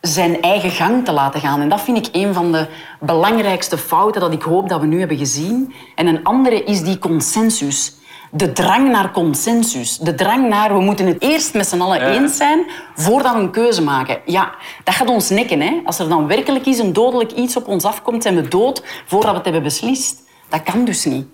zijn 0.00 0.40
eigen 0.40 0.70
gang 0.70 1.04
te 1.04 1.12
laten 1.12 1.40
gaan. 1.40 1.60
En 1.60 1.68
dat 1.68 1.80
vind 1.80 2.06
ik 2.06 2.08
een 2.12 2.34
van 2.34 2.52
de 2.52 2.66
belangrijkste 3.00 3.78
fouten 3.78 4.20
dat 4.20 4.32
ik 4.32 4.42
hoop 4.42 4.68
dat 4.68 4.80
we 4.80 4.86
nu 4.86 4.98
hebben 4.98 5.18
gezien. 5.18 5.74
En 5.94 6.06
een 6.06 6.24
andere 6.24 6.64
is 6.64 6.82
die 6.82 6.98
consensus. 6.98 7.94
De 8.34 8.52
drang 8.52 8.90
naar 8.90 9.10
consensus. 9.10 9.98
De 9.98 10.14
drang 10.14 10.48
naar, 10.48 10.74
we 10.74 10.80
moeten 10.80 11.06
het 11.06 11.22
eerst 11.22 11.54
met 11.54 11.66
z'n 11.66 11.80
allen 11.80 12.12
eens 12.12 12.36
zijn 12.36 12.66
voordat 12.94 13.34
we 13.34 13.38
een 13.38 13.50
keuze 13.50 13.82
maken. 13.82 14.20
Ja, 14.24 14.54
dat 14.84 14.94
gaat 14.94 15.08
ons 15.08 15.30
nekken. 15.30 15.60
Hè? 15.60 15.80
Als 15.84 15.98
er 15.98 16.08
dan 16.08 16.26
werkelijk 16.26 16.66
is 16.66 16.78
een 16.78 16.92
dodelijk 16.92 17.32
iets 17.32 17.56
op 17.56 17.68
ons 17.68 17.84
afkomt, 17.84 18.22
zijn 18.22 18.34
we 18.34 18.48
dood 18.48 18.82
voordat 19.06 19.30
we 19.30 19.36
het 19.36 19.44
hebben 19.44 19.62
beslist. 19.62 20.22
Dat 20.48 20.62
kan 20.62 20.84
dus 20.84 21.04
niet. 21.04 21.26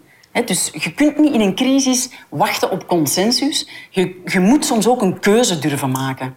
Dus 0.44 0.70
je 0.72 0.94
kunt 0.94 1.18
niet 1.18 1.34
in 1.34 1.40
een 1.40 1.54
crisis 1.54 2.10
wachten 2.28 2.70
op 2.70 2.86
consensus. 2.86 3.68
Je, 3.90 4.20
je 4.24 4.40
moet 4.40 4.64
soms 4.64 4.88
ook 4.88 5.02
een 5.02 5.18
keuze 5.18 5.58
durven 5.58 5.90
maken. 5.90 6.34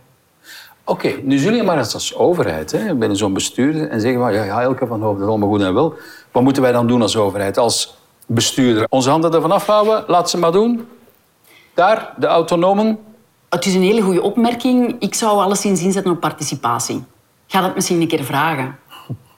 Oké, 0.85 1.13
nu 1.23 1.37
zullen 1.37 1.57
je 1.57 1.63
maar 1.63 1.77
eens 1.77 1.93
als 1.93 2.15
overheid 2.15 2.71
hè, 2.71 2.95
binnen 2.95 3.17
zo'n 3.17 3.33
bestuur 3.33 3.89
en 3.89 4.01
zeggen 4.01 4.19
van 4.19 4.33
ja, 4.33 4.43
ja 4.43 4.61
Elke 4.61 4.87
van 4.87 5.01
Hoofd, 5.01 5.17
dat 5.17 5.23
is 5.23 5.29
allemaal 5.29 5.49
goed 5.49 5.61
en 5.61 5.73
wel. 5.73 5.93
Wat 6.31 6.43
moeten 6.43 6.61
wij 6.61 6.71
dan 6.71 6.87
doen 6.87 7.01
als 7.01 7.15
overheid, 7.15 7.57
als 7.57 8.00
bestuurder? 8.33 8.85
Onze 8.89 9.09
handen 9.09 9.33
ervan 9.33 9.51
afhouden, 9.51 10.03
laat 10.07 10.29
ze 10.29 10.37
maar 10.37 10.51
doen. 10.51 10.87
Daar, 11.73 12.13
de 12.17 12.27
autonomen. 12.27 12.99
Het 13.49 13.65
is 13.65 13.73
een 13.73 13.81
hele 13.81 14.01
goede 14.01 14.21
opmerking. 14.21 14.95
Ik 14.99 15.13
zou 15.13 15.39
alleszins 15.39 15.81
inzetten 15.81 16.11
op 16.11 16.19
participatie. 16.19 17.03
Ga 17.47 17.61
dat 17.61 17.75
misschien 17.75 18.01
een 18.01 18.07
keer 18.07 18.23
vragen. 18.23 18.79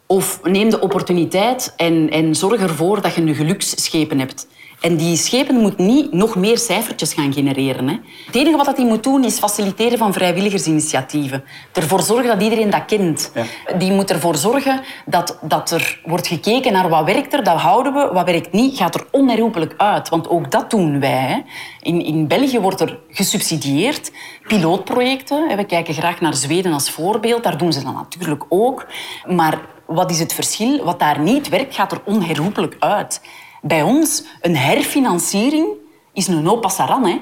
Of 0.06 0.40
neem 0.44 0.70
de 0.70 0.80
opportuniteit 0.80 1.74
en, 1.78 2.10
en 2.10 2.36
zorg 2.36 2.62
ervoor 2.62 3.02
dat 3.02 3.14
je 3.14 3.22
een 3.22 3.36
geluksschepen 3.36 4.20
hebt. 4.20 4.48
En 4.84 4.96
die 4.96 5.18
schepen 5.18 5.56
moeten 5.56 5.86
niet 5.86 6.14
nog 6.14 6.36
meer 6.36 6.58
cijfertjes 6.58 7.14
gaan 7.14 7.34
genereren. 7.34 7.88
Hè. 7.88 7.96
Het 8.26 8.36
enige 8.36 8.58
wat 8.58 8.78
hij 8.78 8.86
moet 8.86 9.04
doen 9.04 9.24
is 9.24 9.40
faciliteren 9.40 9.98
van 9.98 10.14
vrijwilligersinitiatieven. 10.14 11.44
Ervoor 11.74 12.02
zorgen 12.02 12.28
dat 12.28 12.42
iedereen 12.42 12.70
dat 12.70 12.86
kent. 12.86 13.32
Die 13.78 13.92
moet 13.92 14.12
ervoor 14.12 14.36
zorgen 14.36 14.82
dat, 15.06 15.38
dat 15.42 15.72
er 15.72 16.02
wordt 16.06 16.28
gekeken 16.28 16.74
naar 16.74 16.90
wat 16.90 17.06
werkt 17.06 17.34
er, 17.34 17.44
dat 17.44 17.60
houden 17.60 17.94
we. 17.94 18.10
Wat 18.14 18.26
werkt 18.26 18.52
niet, 18.52 18.78
gaat 18.78 18.96
er 18.96 19.06
onherroepelijk 19.12 19.74
uit. 19.78 20.10
Want 20.10 20.30
ook 20.30 20.52
dat 20.52 20.70
doen 20.70 21.00
wij. 21.00 21.12
Hè. 21.12 21.40
In, 21.82 22.02
in 22.06 22.28
België 22.28 22.60
wordt 22.60 22.82
er 22.82 23.00
gesubsidieerd. 23.10 24.12
Pilootprojecten. 24.48 25.56
We 25.58 25.66
kijken 25.66 25.94
graag 25.94 26.22
naar 26.22 26.34
Zweden 26.34 26.74
als 26.74 26.92
voorbeeld. 26.92 27.44
Daar 27.44 27.58
doen 27.58 27.74
ze 27.74 27.84
dat 27.84 27.94
natuurlijk 27.94 28.46
ook. 28.50 28.88
Maar 29.28 29.60
wat 29.86 30.12
is 30.12 30.20
het 30.20 30.34
verschil? 30.34 30.84
Wat 30.84 31.00
daar 31.00 31.20
niet 31.20 31.50
werkt, 31.50 31.76
gaat 31.76 31.92
er 31.92 32.02
onherroepelijk 32.06 32.76
uit. 32.80 33.22
Bij 33.66 33.82
ons, 33.82 34.24
een 34.42 34.56
herfinanciering 34.58 35.68
is 36.14 36.28
een 36.28 36.44
no 36.44 36.56
passaran. 36.56 37.06
Hè. 37.06 37.22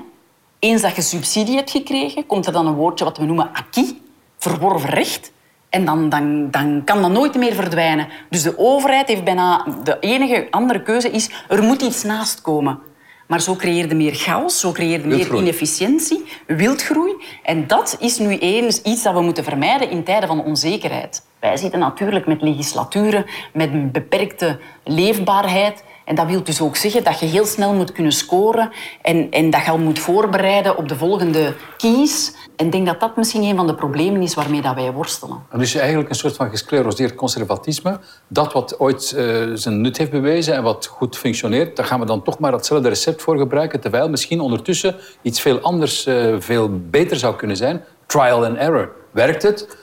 Eens 0.60 0.82
dat 0.82 0.96
je 0.96 1.02
subsidie 1.02 1.56
hebt 1.56 1.72
gekregen, 1.72 2.26
komt 2.26 2.46
er 2.46 2.54
dan 2.54 2.68
een 2.68 2.74
woordje 2.74 3.06
wat 3.06 3.18
we 3.18 3.26
noemen 3.26 3.50
acquis, 3.54 3.94
verworven 4.38 4.90
recht. 4.90 5.32
En 5.70 5.86
dan, 5.86 6.10
dan, 6.10 6.52
dan 6.52 6.82
kan 6.86 7.02
dat 7.02 7.12
nooit 7.12 7.36
meer 7.36 7.54
verdwijnen. 7.54 8.08
Dus 8.30 8.44
de 8.44 8.58
overheid 8.58 9.08
heeft 9.08 9.24
bijna... 9.24 9.66
De 9.84 9.98
enige 10.00 10.48
andere 10.50 10.84
keuze 10.84 11.10
is, 11.12 11.30
er 11.50 11.64
moet 11.64 11.82
iets 11.82 12.04
naast 12.04 12.42
komen. 12.42 12.80
Maar 13.28 13.42
zo 13.42 13.56
creëerde 13.56 13.96
meer 13.96 14.16
chaos, 14.16 14.60
zo 14.60 14.72
creëerde 14.72 15.08
meer 15.08 15.36
inefficiëntie, 15.36 16.24
wildgroei. 16.48 17.14
En 17.44 17.68
dat 17.68 17.98
is 18.00 18.18
nu 18.18 18.38
eens 18.38 18.82
iets 18.82 19.04
dat 19.04 19.14
we 19.14 19.22
moeten 19.22 19.44
vermijden 19.44 19.90
in 19.90 20.04
tijden 20.04 20.28
van 20.28 20.44
onzekerheid. 20.44 21.24
Wij 21.40 21.58
zitten 21.58 21.80
natuurlijk 21.80 22.26
met 22.26 22.42
legislaturen, 22.42 23.26
met 23.54 23.74
een 23.74 23.92
beperkte 23.92 24.60
leefbaarheid. 24.84 25.84
En 26.06 26.16
dat 26.16 26.28
wil 26.28 26.44
dus 26.44 26.62
ook 26.62 26.76
zeggen 26.76 27.04
dat 27.04 27.20
je 27.20 27.26
heel 27.26 27.46
snel 27.46 27.74
moet 27.74 27.92
kunnen 27.92 28.12
scoren 28.12 28.70
en, 29.02 29.32
en 29.32 29.50
dat 29.50 29.66
je 29.66 29.72
al 29.72 29.78
moet 29.78 30.00
voorbereiden 30.00 30.78
op 30.78 30.88
de 30.88 30.96
volgende 30.96 31.56
kies. 31.78 32.34
En 32.56 32.66
ik 32.66 32.72
denk 32.72 32.86
dat 32.86 33.00
dat 33.00 33.16
misschien 33.16 33.44
een 33.44 33.56
van 33.56 33.68
de 33.68 33.76
problemen 33.76 34.22
is 34.22 34.34
waarmee 34.34 34.62
dat 34.62 34.76
wij 34.76 34.92
worstelen. 34.92 35.44
Dus 35.58 35.76
eigenlijk 35.76 36.10
een 36.10 36.16
soort 36.16 36.36
van 36.36 36.50
gescleroseerd 36.50 37.16
conservatisme. 37.16 38.00
Dat 38.28 38.54
wat 38.54 38.80
ooit 38.80 39.14
uh, 39.18 39.52
zijn 39.54 39.82
nut 39.82 39.98
heeft 39.98 40.12
bewezen 40.12 40.56
en 40.56 40.64
wat 40.64 40.86
goed 40.86 41.18
functioneert, 41.18 41.76
daar 41.76 41.86
gaan 41.86 42.00
we 42.00 42.06
dan 42.06 42.24
toch 42.24 42.40
maar 42.40 42.52
hetzelfde 42.52 42.90
recept 42.90 43.22
voor 43.22 43.38
gebruiken. 43.38 43.80
Terwijl 43.80 44.10
misschien 44.10 44.40
ondertussen 44.40 44.96
iets 45.22 45.42
veel 45.42 45.60
anders, 45.60 46.08
uh, 46.08 46.36
veel 46.40 46.70
beter 46.90 47.18
zou 47.18 47.36
kunnen 47.36 47.58
zijn. 47.58 47.84
Trial 48.06 48.46
and 48.46 48.58
error. 48.58 48.92
Werkt 49.12 49.44
het? 49.44 49.78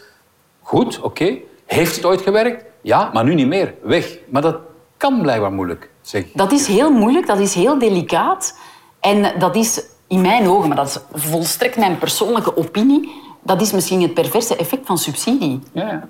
Goed, 0.60 1.00
oké. 1.00 1.37
Heeft 1.66 1.96
het 1.96 2.04
ooit 2.04 2.20
gewerkt? 2.20 2.64
Ja, 2.82 3.10
maar 3.12 3.25
nu 3.25 3.34
niet 3.34 3.46
meer. 3.46 3.75
Weg. 3.82 4.18
Maar 4.28 4.42
dat 4.42 4.56
kan 4.96 5.22
blijkbaar 5.22 5.52
moeilijk. 5.52 5.90
Zeg. 6.08 6.24
Dat 6.34 6.52
is 6.52 6.66
heel 6.66 6.90
moeilijk, 6.90 7.26
dat 7.26 7.38
is 7.38 7.54
heel 7.54 7.78
delicaat. 7.78 8.58
En 9.00 9.38
dat 9.38 9.56
is 9.56 9.82
in 10.06 10.20
mijn 10.20 10.48
ogen, 10.48 10.68
maar 10.68 10.76
dat 10.76 10.86
is 10.86 11.20
volstrekt 11.22 11.76
mijn 11.76 11.98
persoonlijke 11.98 12.56
opinie, 12.56 13.12
dat 13.42 13.60
is 13.60 13.72
misschien 13.72 14.02
het 14.02 14.14
perverse 14.14 14.56
effect 14.56 14.86
van 14.86 14.98
subsidie. 14.98 15.60
Ja. 15.72 16.08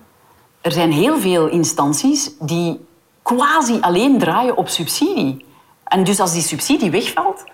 Er 0.61 0.73
zijn 0.73 0.93
heel 0.93 1.19
veel 1.19 1.49
instanties 1.49 2.31
die 2.41 2.81
quasi 3.23 3.79
alleen 3.81 4.19
draaien 4.19 4.57
op 4.57 4.69
subsidie. 4.69 5.45
En 5.85 6.05
dus 6.05 6.21
als 6.21 6.33
die 6.33 6.43
subsidie 6.43 6.91
wegvalt, 6.91 7.45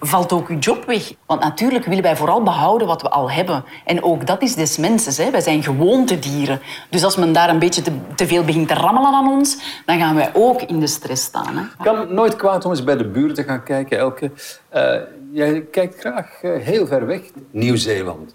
valt 0.00 0.32
ook 0.32 0.48
uw 0.48 0.58
job 0.58 0.84
weg. 0.84 1.12
Want 1.26 1.40
natuurlijk 1.40 1.84
willen 1.84 2.02
wij 2.02 2.16
vooral 2.16 2.42
behouden 2.42 2.86
wat 2.86 3.02
we 3.02 3.10
al 3.10 3.30
hebben. 3.30 3.64
En 3.84 4.02
ook 4.02 4.26
dat 4.26 4.42
is 4.42 4.54
des 4.54 4.76
mensen. 4.76 5.24
Hè. 5.24 5.30
Wij 5.30 5.40
zijn 5.40 5.62
gewoontedieren. 5.62 6.60
Dus 6.90 7.04
als 7.04 7.16
men 7.16 7.32
daar 7.32 7.48
een 7.48 7.58
beetje 7.58 7.82
te, 7.82 7.92
te, 8.14 8.26
veel 8.26 8.44
begint 8.44 8.68
te 8.68 8.74
rammelen 8.74 9.12
aan 9.12 9.28
ons, 9.28 9.58
dan 9.86 9.98
gaan 9.98 10.14
wij 10.14 10.30
ook 10.34 10.62
in 10.62 10.80
de 10.80 10.86
stress 10.86 11.24
staan. 11.24 11.56
Hè. 11.56 11.84
kan 11.84 12.14
nooit 12.14 12.36
kwaad 12.36 12.64
om 12.64 12.70
eens 12.70 12.84
bij 12.84 12.96
de 12.96 13.08
buren 13.08 13.34
te 13.34 13.42
gaan 13.42 13.62
kijken, 13.62 13.98
Elke. 13.98 14.30
Uh, 14.74 14.94
jij 15.32 15.60
kijkt 15.60 16.00
graag 16.00 16.42
uh, 16.42 16.62
heel 16.62 16.86
ver 16.86 17.06
weg. 17.06 17.20
Nieuw-Zeeland. 17.50 18.34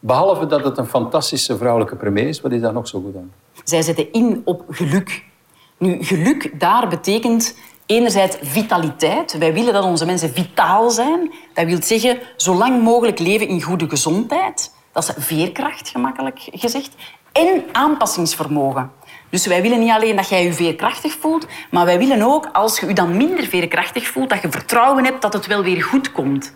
Behalve 0.00 0.46
dat 0.46 0.64
het 0.64 0.78
een 0.78 0.86
fantastische 0.86 1.56
vrouwelijke 1.56 1.96
premier 1.96 2.28
is, 2.28 2.40
wat 2.40 2.52
is 2.52 2.60
daar 2.60 2.72
nog 2.72 2.88
zo 2.88 3.00
goed 3.00 3.16
aan? 3.16 3.32
Zij 3.64 3.82
zetten 3.82 4.12
in 4.12 4.42
op 4.44 4.64
geluk. 4.70 5.24
Nu, 5.78 6.04
geluk 6.04 6.60
daar 6.60 6.88
betekent 6.88 7.56
enerzijds 7.86 8.36
vitaliteit. 8.42 9.38
Wij 9.38 9.52
willen 9.52 9.72
dat 9.72 9.84
onze 9.84 10.06
mensen 10.06 10.34
vitaal 10.34 10.90
zijn. 10.90 11.32
Dat 11.54 11.66
wil 11.66 11.82
zeggen, 11.82 12.18
zo 12.36 12.54
lang 12.54 12.82
mogelijk 12.82 13.18
leven 13.18 13.48
in 13.48 13.62
goede 13.62 13.88
gezondheid. 13.88 14.74
Dat 14.92 15.08
is 15.08 15.24
veerkracht, 15.24 15.88
gemakkelijk 15.88 16.48
gezegd. 16.52 16.90
En 17.32 17.64
aanpassingsvermogen. 17.72 18.90
Dus 19.30 19.46
wij 19.46 19.62
willen 19.62 19.78
niet 19.78 19.90
alleen 19.90 20.16
dat 20.16 20.28
jij 20.28 20.44
je 20.44 20.52
veerkrachtig 20.52 21.16
voelt, 21.20 21.46
maar 21.70 21.84
wij 21.84 21.98
willen 21.98 22.22
ook, 22.22 22.48
als 22.52 22.80
je 22.80 22.86
je 22.86 22.94
dan 22.94 23.16
minder 23.16 23.46
veerkrachtig 23.46 24.06
voelt, 24.06 24.30
dat 24.30 24.42
je 24.42 24.50
vertrouwen 24.50 25.04
hebt 25.04 25.22
dat 25.22 25.32
het 25.32 25.46
wel 25.46 25.62
weer 25.62 25.82
goed 25.82 26.12
komt. 26.12 26.54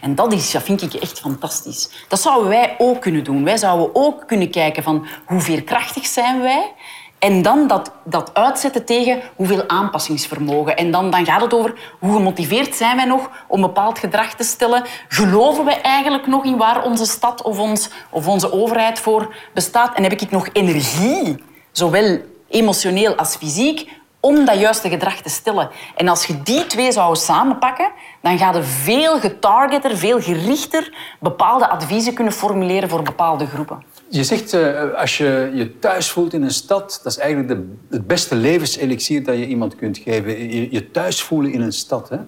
En 0.00 0.14
dat, 0.14 0.32
is, 0.32 0.50
dat 0.50 0.62
vind 0.62 0.82
ik 0.82 0.94
echt 0.94 1.20
fantastisch. 1.20 1.90
Dat 2.08 2.20
zouden 2.20 2.48
wij 2.48 2.74
ook 2.78 3.00
kunnen 3.00 3.24
doen. 3.24 3.44
Wij 3.44 3.56
zouden 3.56 3.90
ook 3.92 4.26
kunnen 4.26 4.50
kijken 4.50 4.82
van 4.82 5.06
hoe 5.26 5.40
veerkrachtig 5.40 6.06
zijn 6.06 6.40
wij 6.40 6.72
en 7.18 7.42
dan 7.42 7.66
dat, 7.66 7.90
dat 8.04 8.34
uitzetten 8.34 8.84
tegen 8.84 9.20
hoeveel 9.36 9.68
aanpassingsvermogen. 9.68 10.76
En 10.76 10.90
dan, 10.90 11.10
dan 11.10 11.26
gaat 11.26 11.40
het 11.40 11.54
over 11.54 11.74
hoe 11.98 12.16
gemotiveerd 12.16 12.74
zijn 12.74 12.96
wij 12.96 13.04
nog 13.04 13.30
om 13.48 13.60
bepaald 13.60 13.98
gedrag 13.98 14.34
te 14.34 14.44
stellen. 14.44 14.84
Geloven 15.08 15.64
we 15.64 15.72
eigenlijk 15.72 16.26
nog 16.26 16.44
in 16.44 16.56
waar 16.56 16.84
onze 16.84 17.06
stad 17.06 17.42
of, 17.42 17.58
ons, 17.58 17.90
of 18.10 18.28
onze 18.28 18.52
overheid 18.52 18.98
voor 18.98 19.34
bestaat? 19.54 19.96
En 19.96 20.02
heb 20.02 20.12
ik 20.12 20.30
nog 20.30 20.48
energie, 20.52 21.44
zowel 21.72 22.18
emotioneel 22.48 23.14
als 23.14 23.36
fysiek, 23.36 23.88
om 24.26 24.44
dat 24.44 24.60
juiste 24.60 24.88
gedrag 24.88 25.20
te 25.20 25.28
stellen. 25.28 25.70
En 25.96 26.08
als 26.08 26.24
je 26.26 26.42
die 26.42 26.66
twee 26.66 26.92
zou 26.92 27.16
samenpakken, 27.16 27.90
dan 28.20 28.38
ga 28.38 28.52
je 28.52 28.62
veel 28.62 29.18
getargeter, 29.20 29.96
veel 29.96 30.20
gerichter 30.20 30.94
bepaalde 31.20 31.68
adviezen 31.68 32.14
kunnen 32.14 32.32
formuleren 32.32 32.88
voor 32.88 33.02
bepaalde 33.02 33.46
groepen. 33.46 33.82
Je 34.08 34.24
zegt, 34.24 34.54
uh, 34.54 34.94
als 34.94 35.18
je 35.18 35.50
je 35.54 35.78
thuis 35.78 36.10
voelt 36.10 36.32
in 36.32 36.42
een 36.42 36.50
stad, 36.50 37.00
dat 37.02 37.12
is 37.12 37.18
eigenlijk 37.18 37.48
de, 37.48 37.76
het 37.90 38.06
beste 38.06 38.34
levenselixier 38.34 39.24
dat 39.24 39.36
je 39.36 39.46
iemand 39.46 39.76
kunt 39.76 39.98
geven. 39.98 40.50
Je, 40.70 40.90
thuis 40.90 41.22
voelen 41.22 41.52
in 41.52 41.60
een 41.60 41.72
stad. 41.72 42.08
Hè? 42.08 42.18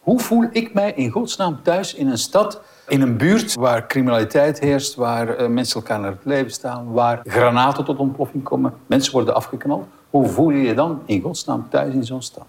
Hoe 0.00 0.20
voel 0.20 0.48
ik 0.52 0.74
mij 0.74 0.92
in 0.96 1.10
godsnaam 1.10 1.62
thuis 1.62 1.94
in 1.94 2.08
een 2.08 2.18
stad, 2.18 2.60
in 2.88 3.00
een 3.00 3.16
buurt 3.16 3.54
waar 3.54 3.86
criminaliteit 3.86 4.60
heerst, 4.60 4.94
waar 4.94 5.40
uh, 5.40 5.48
mensen 5.48 5.80
elkaar 5.80 6.00
naar 6.00 6.10
het 6.10 6.24
leven 6.24 6.50
staan, 6.50 6.92
waar 6.92 7.20
granaten 7.24 7.84
tot 7.84 7.98
ontploffing 7.98 8.42
komen, 8.42 8.74
mensen 8.86 9.12
worden 9.12 9.34
afgeknald? 9.34 9.86
Hoe 10.16 10.28
voel 10.28 10.50
je 10.50 10.62
je 10.62 10.74
dan 10.74 11.02
in 11.06 11.20
godsnaam 11.20 11.66
thuis 11.70 11.94
in 11.94 12.04
zo'n 12.04 12.22
stad? 12.22 12.46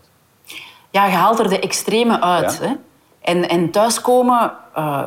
Ja, 0.90 1.06
je 1.06 1.16
haalt 1.16 1.40
er 1.40 1.50
de 1.50 1.60
extreme 1.60 2.22
uit. 2.22 2.60
Hè? 2.60 2.74
En, 3.22 3.50
en 3.50 3.72
thuiskomen 3.72 4.54
uh, 4.78 5.04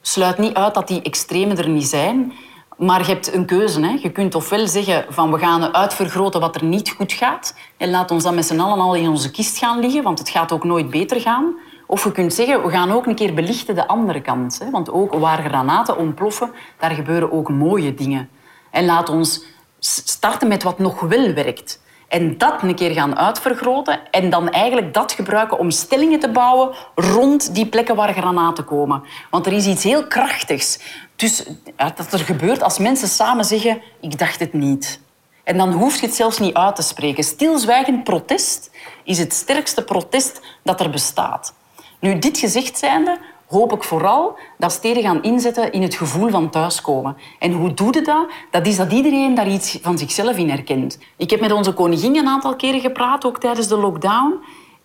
sluit 0.00 0.38
niet 0.38 0.54
uit 0.54 0.74
dat 0.74 0.88
die 0.88 1.02
extremen 1.02 1.58
er 1.58 1.68
niet 1.68 1.86
zijn. 1.86 2.32
Maar 2.76 3.00
je 3.00 3.06
hebt 3.06 3.34
een 3.34 3.46
keuze. 3.46 3.80
Hè. 3.80 3.98
Je 4.02 4.10
kunt 4.10 4.34
ofwel 4.34 4.66
zeggen 4.66 5.04
van 5.08 5.32
we 5.32 5.38
gaan 5.38 5.74
uitvergroten 5.74 6.40
wat 6.40 6.56
er 6.56 6.64
niet 6.64 6.90
goed 6.90 7.12
gaat 7.12 7.54
en 7.76 7.90
laat 7.90 8.10
ons 8.10 8.22
dan 8.22 8.34
met 8.34 8.46
z'n 8.46 8.60
allen 8.60 8.80
al 8.80 8.94
in 8.94 9.08
onze 9.08 9.30
kist 9.30 9.58
gaan 9.58 9.80
liggen, 9.80 10.02
want 10.02 10.18
het 10.18 10.28
gaat 10.28 10.52
ook 10.52 10.64
nooit 10.64 10.90
beter 10.90 11.20
gaan. 11.20 11.54
Of 11.86 12.04
je 12.04 12.12
kunt 12.12 12.34
zeggen, 12.34 12.62
we 12.62 12.70
gaan 12.70 12.92
ook 12.92 13.06
een 13.06 13.14
keer 13.14 13.34
belichten 13.34 13.74
de 13.74 13.88
andere 13.88 14.20
kant. 14.20 14.58
Hè. 14.58 14.70
Want 14.70 14.90
ook 14.90 15.14
waar 15.14 15.42
granaten 15.42 15.96
ontploffen, 15.96 16.50
daar 16.78 16.90
gebeuren 16.90 17.32
ook 17.32 17.48
mooie 17.48 17.94
dingen. 17.94 18.28
En 18.70 18.84
laat 18.84 19.08
ons 19.08 19.44
starten 19.80 20.48
met 20.48 20.62
wat 20.62 20.78
nog 20.78 21.00
wel 21.00 21.32
werkt. 21.32 21.80
En 22.10 22.38
dat 22.38 22.62
een 22.62 22.74
keer 22.74 22.90
gaan 22.90 23.18
uitvergroten 23.18 24.00
en 24.10 24.30
dan 24.30 24.50
eigenlijk 24.50 24.94
dat 24.94 25.12
gebruiken 25.12 25.58
om 25.58 25.70
stellingen 25.70 26.20
te 26.20 26.30
bouwen 26.30 26.74
rond 26.94 27.54
die 27.54 27.66
plekken 27.66 27.96
waar 27.96 28.12
granaten 28.12 28.64
komen. 28.64 29.02
Want 29.30 29.46
er 29.46 29.52
is 29.52 29.66
iets 29.66 29.84
heel 29.84 30.06
krachtigs. 30.06 30.78
Dus 31.16 31.44
dat 31.76 32.12
er 32.12 32.18
gebeurt 32.18 32.62
als 32.62 32.78
mensen 32.78 33.08
samen 33.08 33.44
zeggen, 33.44 33.82
ik 34.00 34.18
dacht 34.18 34.40
het 34.40 34.52
niet. 34.52 35.00
En 35.44 35.56
dan 35.56 35.72
hoef 35.72 36.00
je 36.00 36.06
het 36.06 36.14
zelfs 36.14 36.38
niet 36.38 36.54
uit 36.54 36.76
te 36.76 36.82
spreken. 36.82 37.24
Stilzwijgend 37.24 38.04
protest 38.04 38.70
is 39.04 39.18
het 39.18 39.32
sterkste 39.32 39.84
protest 39.84 40.40
dat 40.62 40.80
er 40.80 40.90
bestaat. 40.90 41.54
Nu, 42.00 42.18
dit 42.18 42.38
gezegd 42.38 42.78
zijnde, 42.78 43.18
hoop 43.50 43.72
ik 43.72 43.82
vooral 43.82 44.38
dat 44.58 44.72
steden 44.72 45.02
gaan 45.02 45.22
inzetten 45.22 45.72
in 45.72 45.82
het 45.82 45.94
gevoel 45.94 46.28
van 46.28 46.50
thuiskomen. 46.50 47.16
En 47.38 47.52
hoe 47.52 47.74
doe 47.74 47.94
je 47.94 48.02
dat? 48.02 48.26
Dat 48.50 48.66
is 48.66 48.76
dat 48.76 48.92
iedereen 48.92 49.34
daar 49.34 49.48
iets 49.48 49.78
van 49.82 49.98
zichzelf 49.98 50.36
in 50.36 50.50
herkent. 50.50 50.98
Ik 51.16 51.30
heb 51.30 51.40
met 51.40 51.52
onze 51.52 51.72
koningin 51.72 52.16
een 52.16 52.26
aantal 52.26 52.56
keren 52.56 52.80
gepraat, 52.80 53.24
ook 53.24 53.40
tijdens 53.40 53.68
de 53.68 53.76
lockdown. 53.76 54.34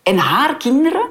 En 0.04 0.18
haar 0.18 0.58
kinderen, 0.58 1.10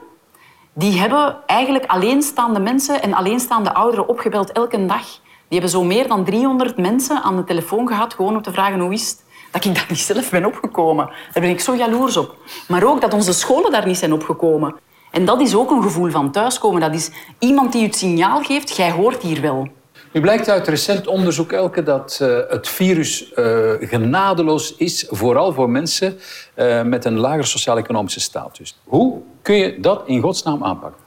die 0.72 0.98
hebben 0.98 1.36
eigenlijk 1.46 1.86
alleenstaande 1.86 2.60
mensen 2.60 3.02
en 3.02 3.14
alleenstaande 3.14 3.74
ouderen 3.74 4.08
opgebeld 4.08 4.52
elke 4.52 4.86
dag. 4.86 5.04
Die 5.48 5.60
hebben 5.60 5.70
zo 5.70 5.84
meer 5.84 6.08
dan 6.08 6.24
300 6.24 6.76
mensen 6.76 7.22
aan 7.22 7.36
de 7.36 7.44
telefoon 7.44 7.88
gehad, 7.88 8.14
gewoon 8.14 8.36
om 8.36 8.42
te 8.42 8.52
vragen 8.52 8.80
hoe 8.80 8.92
is 8.92 9.08
het. 9.08 9.22
Dat 9.50 9.64
ik 9.64 9.74
daar 9.74 9.86
niet 9.88 9.98
zelf 9.98 10.30
ben 10.30 10.44
opgekomen. 10.44 11.06
Daar 11.06 11.42
ben 11.42 11.50
ik 11.50 11.60
zo 11.60 11.74
jaloers 11.74 12.16
op. 12.16 12.36
Maar 12.68 12.84
ook 12.84 13.00
dat 13.00 13.14
onze 13.14 13.32
scholen 13.32 13.70
daar 13.70 13.86
niet 13.86 13.98
zijn 13.98 14.12
opgekomen. 14.12 14.74
En 15.14 15.24
dat 15.24 15.40
is 15.40 15.54
ook 15.54 15.70
een 15.70 15.82
gevoel 15.82 16.10
van 16.10 16.30
thuiskomen. 16.30 16.80
Dat 16.80 16.94
is 16.94 17.10
iemand 17.38 17.72
die 17.72 17.82
het 17.82 17.96
signaal 17.96 18.42
geeft, 18.42 18.76
jij 18.76 18.90
hoort 18.90 19.22
hier 19.22 19.40
wel. 19.40 19.68
Nu 20.12 20.20
blijkt 20.20 20.48
uit 20.48 20.68
recent 20.68 21.06
onderzoek, 21.06 21.52
Elke, 21.52 21.82
dat 21.82 22.18
uh, 22.22 22.38
het 22.48 22.68
virus 22.68 23.32
uh, 23.36 23.70
genadeloos 23.80 24.76
is, 24.76 25.06
vooral 25.10 25.52
voor 25.52 25.70
mensen 25.70 26.18
uh, 26.56 26.82
met 26.82 27.04
een 27.04 27.18
lagere 27.18 27.46
sociaal-economische 27.46 28.20
status. 28.20 28.78
Hoe 28.84 29.20
kun 29.42 29.54
je 29.54 29.80
dat 29.80 30.02
in 30.06 30.20
godsnaam 30.20 30.64
aanpakken? 30.64 31.00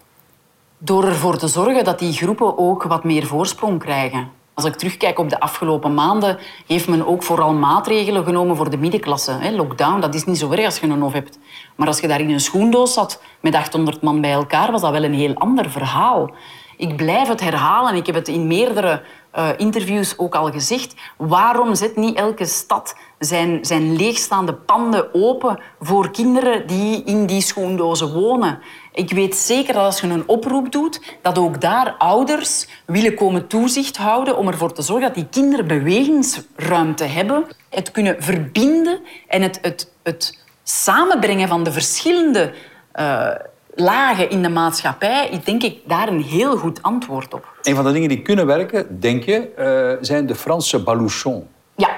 Door 0.78 1.06
ervoor 1.06 1.38
te 1.38 1.48
zorgen 1.48 1.84
dat 1.84 2.00
die 2.00 2.14
groepen 2.14 2.58
ook 2.58 2.84
wat 2.84 3.04
meer 3.04 3.26
voorsprong 3.26 3.80
krijgen. 3.80 4.32
Als 4.58 4.66
ik 4.66 4.76
terugkijk 4.76 5.20
op 5.20 5.30
de 5.30 5.40
afgelopen 5.40 5.94
maanden, 5.94 6.38
heeft 6.68 6.88
men 6.88 7.08
ook 7.08 7.24
vooral 7.24 7.54
maatregelen 7.54 8.24
genomen 8.24 8.56
voor 8.56 8.70
de 8.70 8.78
middenklasse. 8.78 9.52
Lockdown, 9.56 10.00
dat 10.00 10.16
is 10.16 10.26
niet 10.26 10.38
zo 10.38 10.52
erg 10.52 10.66
als 10.66 10.80
je 10.80 10.88
een 10.88 11.02
hof 11.02 11.14
hebt. 11.14 11.40
Maar 11.76 11.88
als 11.88 12.00
je 12.00 12.08
daar 12.08 12.20
in 12.20 12.30
een 12.30 12.40
schoendoos 12.40 12.94
zat 12.94 13.22
met 13.40 13.56
800 13.56 14.02
man 14.02 14.22
bij 14.22 14.32
elkaar, 14.32 14.72
was 14.72 14.82
dat 14.82 14.92
wel 14.92 15.04
een 15.04 15.14
heel 15.14 15.34
ander 15.34 15.70
verhaal. 15.70 16.32
Ik 16.78 16.96
blijf 16.96 17.28
het 17.28 17.40
herhalen, 17.40 17.96
ik 17.96 18.06
heb 18.06 18.16
het 18.16 18.28
in 18.28 18.48
meerdere 18.48 19.02
uh, 19.36 19.50
interviews 19.58 20.18
ook 20.18 20.36
al 20.36 20.52
gezegd. 20.52 20.96
Waarom 21.18 21.76
zet 21.76 21.96
niet 21.96 22.18
elke 22.18 22.46
stad 22.46 22.96
zijn, 23.20 23.66
zijn 23.66 23.96
leegstaande 23.96 24.54
panden 24.54 25.14
open 25.14 25.60
voor 25.80 26.12
kinderen 26.12 26.68
die 26.68 27.04
in 27.04 27.26
die 27.26 27.42
schoendozen 27.42 28.14
wonen? 28.14 28.60
Ik 28.94 29.12
weet 29.12 29.36
zeker 29.36 29.74
dat 29.74 29.84
als 29.84 30.00
je 30.00 30.08
een 30.08 30.28
oproep 30.28 30.72
doet, 30.72 31.02
dat 31.22 31.38
ook 31.38 31.62
daar 31.62 31.96
ouders 31.98 32.68
willen 32.86 33.16
komen 33.16 33.48
toezicht 33.48 33.98
houden 33.98 34.38
om 34.38 34.48
ervoor 34.48 34.74
te 34.74 34.82
zorgen 34.82 35.06
dat 35.06 35.16
die 35.16 35.28
kinderen 35.30 35.68
bewegingsruimte 35.68 37.04
hebben. 37.04 37.46
Het 37.70 37.92
kunnen 37.92 38.16
verbinden 38.20 39.00
en 39.28 39.42
het, 39.42 39.60
het, 39.62 39.92
het 40.04 40.40
samenbrengen 40.64 41.48
van 41.48 41.64
de 41.64 41.72
verschillende 41.72 42.54
uh, 43.00 43.32
lagen 43.76 44.30
in 44.30 44.42
de 44.42 44.50
maatschappij, 44.50 45.30
ik 45.32 45.46
denk 45.46 45.64
ik 45.64 45.80
daar 45.86 46.08
een 46.08 46.22
heel 46.22 46.58
goed 46.58 46.84
antwoord 46.84 47.34
op. 47.34 47.58
Een 47.62 47.76
van 47.76 47.86
de 47.86 47.92
dingen 47.92 48.10
die 48.10 48.22
kunnen 48.22 48.46
werken, 48.46 49.00
denk 49.00 49.24
je, 49.24 49.50
uh, 49.60 50.04
zijn 50.06 50.26
de 50.26 50.36
Franse 50.36 50.84
balouchons. 50.84 51.44
Ja. 51.76 51.90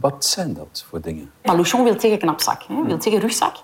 Wat 0.00 0.24
zijn 0.24 0.54
dat 0.54 0.84
voor 0.88 1.00
dingen? 1.00 1.30
Balouchon 1.42 1.84
wil 1.84 2.00
zeggen 2.00 2.18
knapzak, 2.18 2.62
hè? 2.62 2.82
wil 2.82 3.02
zeggen 3.02 3.20
rugzak. 3.20 3.56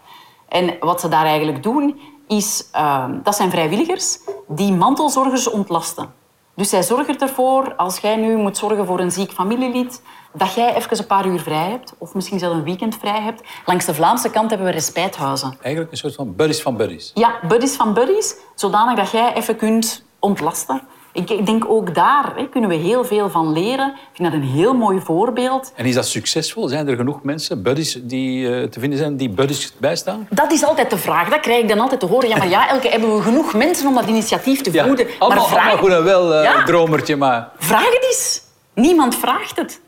En 0.49 0.77
wat 0.81 1.01
ze 1.01 1.09
daar 1.09 1.25
eigenlijk 1.25 1.63
doen, 1.63 2.01
is... 2.29 2.69
Uh, 2.75 3.05
dat 3.23 3.37
zijn 3.37 3.51
vrijwilligers 3.51 4.19
die 4.49 4.73
mantelzorgers 4.73 5.51
ontlasten. 5.51 6.21
Dus 6.55 6.69
zij 6.69 6.83
zorgen 6.83 7.19
ervoor, 7.19 7.75
als 7.75 7.99
jij 7.99 8.17
nu 8.17 8.37
moet 8.37 8.57
zorgen 8.57 8.87
voor 8.87 9.01
een 9.01 9.11
ziek 9.11 9.33
familielid, 9.33 10.03
dat 10.33 10.55
jij 10.55 10.75
even 10.75 10.99
een 10.99 11.07
paar 11.07 11.27
uur 11.27 11.41
vrij 11.41 11.71
hebt, 11.71 11.95
of 11.99 12.15
misschien 12.15 12.39
zelfs 12.39 12.57
een 12.57 12.65
weekend 12.65 12.97
vrij 12.97 13.21
hebt. 13.21 13.43
Langs 13.67 13.85
de 13.85 13.95
Vlaamse 13.95 14.31
kant 14.31 14.51
hebben 14.51 14.67
we 14.69 14.73
respijthuizen. 14.73 15.57
Eigenlijk 15.61 15.93
een 15.93 15.99
soort 15.99 16.15
van 16.15 16.37
buddies 16.37 16.63
van 16.63 16.77
buddies. 16.77 17.11
Ja, 17.15 17.35
buddies 17.49 17.77
van 17.77 17.95
buddies, 17.95 18.37
zodanig 18.55 18.97
dat 18.97 19.11
jij 19.11 19.35
even 19.35 19.57
kunt 19.57 20.05
ontlasten. 20.19 20.83
Ik 21.13 21.47
denk 21.47 21.65
ook 21.69 21.95
daar 21.95 22.33
hè, 22.37 22.49
kunnen 22.49 22.71
we 22.71 22.77
heel 22.77 23.05
veel 23.05 23.31
van 23.31 23.53
leren. 23.53 23.89
Ik 23.89 24.11
vind 24.13 24.33
dat 24.33 24.41
een 24.41 24.49
heel 24.49 24.75
mooi 24.75 25.01
voorbeeld. 25.01 25.73
En 25.77 25.85
is 25.85 25.95
dat 25.95 26.07
succesvol? 26.07 26.69
Zijn 26.69 26.89
er 26.89 26.97
genoeg 26.97 27.23
mensen, 27.23 27.63
buddies, 27.63 27.99
die 28.03 28.49
uh, 28.49 28.69
te 28.69 28.81
vinden 28.81 28.99
zijn 28.99 29.17
die 29.17 29.29
buddies 29.29 29.73
bijstaan? 29.79 30.27
Dat 30.31 30.53
is 30.53 30.65
altijd 30.65 30.91
de 30.91 30.99
vraag. 30.99 31.29
Dat 31.29 31.41
krijg 31.41 31.63
ik 31.63 31.69
dan 31.69 31.81
altijd 31.81 32.01
te 32.01 32.07
horen. 32.07 32.29
Ja, 32.29 32.37
maar 32.37 32.49
ja, 32.49 32.69
Elke, 32.69 32.89
hebben 32.89 33.17
we 33.17 33.23
genoeg 33.23 33.55
mensen 33.55 33.87
om 33.87 33.95
dat 33.95 34.07
initiatief 34.07 34.61
te 34.61 34.73
voeden? 34.73 35.07
Ja, 35.07 35.13
allemaal, 35.19 35.39
maar 35.39 35.49
vraag... 35.49 35.63
allemaal 35.63 35.85
goed 35.85 35.93
en 35.93 36.05
wel, 36.05 36.35
uh, 36.35 36.43
ja. 36.43 36.65
dromertje, 36.65 37.17
maar... 37.17 37.49
Vraag 37.59 37.85
het 37.85 38.05
eens. 38.11 38.43
Niemand 38.75 39.15
vraagt 39.17 39.57
het. 39.57 39.81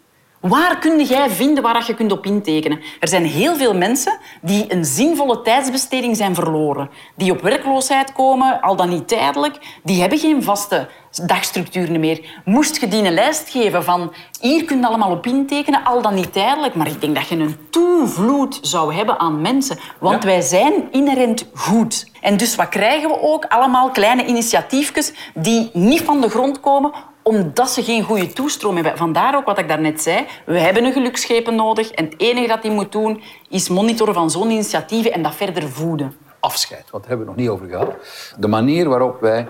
Waar 0.49 0.79
kun 0.79 1.05
jij 1.05 1.31
vinden 1.31 1.63
waar 1.63 1.85
je 1.87 1.95
kunt 1.95 2.13
op 2.13 2.27
intekenen? 2.27 2.81
Er 3.01 3.09
zijn 3.09 3.25
heel 3.25 3.57
veel 3.57 3.75
mensen 3.75 4.19
die 4.43 4.73
een 4.73 4.85
zinvolle 4.85 5.43
tijdsbesteding 5.43 6.17
zijn 6.17 6.35
verloren. 6.35 6.91
Die 7.17 7.33
op 7.33 7.41
werkloosheid 7.41 8.13
komen, 8.13 8.61
al 8.61 8.77
dan 8.77 8.89
niet 8.89 9.09
tijdelijk. 9.09 9.59
Die 9.83 10.01
hebben 10.01 10.19
geen 10.19 10.43
vaste 10.43 10.89
dagstructuren 11.27 12.01
meer. 12.01 12.41
Moest 12.45 12.81
je 12.81 12.89
die 12.89 13.05
een 13.05 13.15
lijst 13.15 13.49
geven 13.49 13.85
van 13.85 14.13
hier 14.41 14.65
kun 14.65 14.79
je 14.79 14.87
allemaal 14.87 15.11
op 15.11 15.27
intekenen, 15.27 15.85
al 15.85 16.03
dan 16.03 16.15
niet 16.15 16.33
tijdelijk. 16.33 16.75
Maar 16.75 16.87
ik 16.87 17.01
denk 17.01 17.15
dat 17.15 17.29
je 17.29 17.37
een 17.37 17.57
toevloed 17.71 18.59
zou 18.63 18.95
hebben 18.95 19.19
aan 19.19 19.41
mensen. 19.41 19.79
Want 19.99 20.23
ja. 20.23 20.29
wij 20.29 20.41
zijn 20.41 20.73
inherent 20.91 21.47
goed. 21.55 22.11
En 22.21 22.37
dus 22.37 22.55
wat 22.55 22.69
krijgen 22.69 23.09
we 23.09 23.21
ook? 23.21 23.45
Allemaal 23.45 23.91
kleine 23.91 24.27
initiatiefjes 24.27 25.13
die 25.35 25.71
niet 25.73 26.01
van 26.01 26.21
de 26.21 26.29
grond 26.29 26.61
komen 26.61 26.93
omdat 27.25 27.71
ze 27.71 27.83
geen 27.83 28.03
goede 28.03 28.33
toestroom 28.33 28.75
hebben. 28.75 28.97
Vandaar 28.97 29.37
ook 29.37 29.45
wat 29.45 29.59
ik 29.59 29.69
daarnet 29.69 30.03
zei. 30.03 30.27
We 30.47 30.59
hebben 30.59 30.85
een 30.85 30.93
geluksschepen 30.93 31.55
nodig. 31.55 31.91
En 31.91 32.05
het 32.05 32.15
enige 32.17 32.47
dat 32.47 32.63
die 32.63 32.71
moet 32.71 32.93
doen, 32.93 33.23
is 33.49 33.69
monitoren 33.69 34.15
van 34.15 34.31
zo'n 34.31 34.51
initiatieven 34.51 35.13
en 35.13 35.23
dat 35.23 35.35
verder 35.35 35.69
voeden. 35.69 36.17
Afscheid, 36.41 36.91
wat 36.91 37.07
hebben 37.07 37.27
we 37.27 37.33
nog 37.33 37.41
niet 37.41 37.49
over 37.49 37.69
gehad. 37.69 37.91
De 38.39 38.49
manier 38.49 38.89
waarop 38.89 39.21
wij 39.21 39.49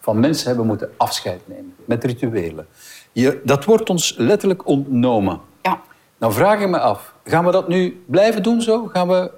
van 0.00 0.20
mensen 0.20 0.46
hebben 0.46 0.66
moeten 0.66 0.92
afscheid 0.96 1.40
nemen. 1.44 1.74
Met 1.84 2.04
rituelen. 2.04 2.66
Je, 3.12 3.40
dat 3.44 3.64
wordt 3.64 3.90
ons 3.90 4.14
letterlijk 4.16 4.66
ontnomen. 4.66 5.40
Ja. 5.62 5.80
Nou 6.18 6.32
vraag 6.32 6.60
ik 6.60 6.68
me 6.68 6.78
af, 6.78 7.14
gaan 7.24 7.44
we 7.44 7.50
dat 7.50 7.68
nu 7.68 8.02
blijven 8.06 8.42
doen 8.42 8.62
zo? 8.62 8.86
Gaan 8.92 9.08
we 9.08 9.30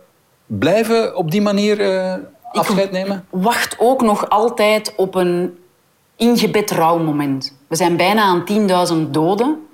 blijven 0.47 1.17
op 1.17 1.31
die 1.31 1.43
manier 1.43 1.81
uh, 1.81 2.15
afscheid 2.53 2.91
nemen? 2.91 3.27
Wacht 3.31 3.77
ook 3.79 4.03
nog 4.03 4.29
altijd 4.29 4.95
op 4.97 5.15
een 5.15 5.59
ingebed 6.23 6.71
rouwmoment. 6.71 7.57
We 7.69 7.77
zijn 7.77 7.97
bijna 7.97 8.23
aan 8.23 8.45
10.000 8.93 9.11
doden. 9.11 9.67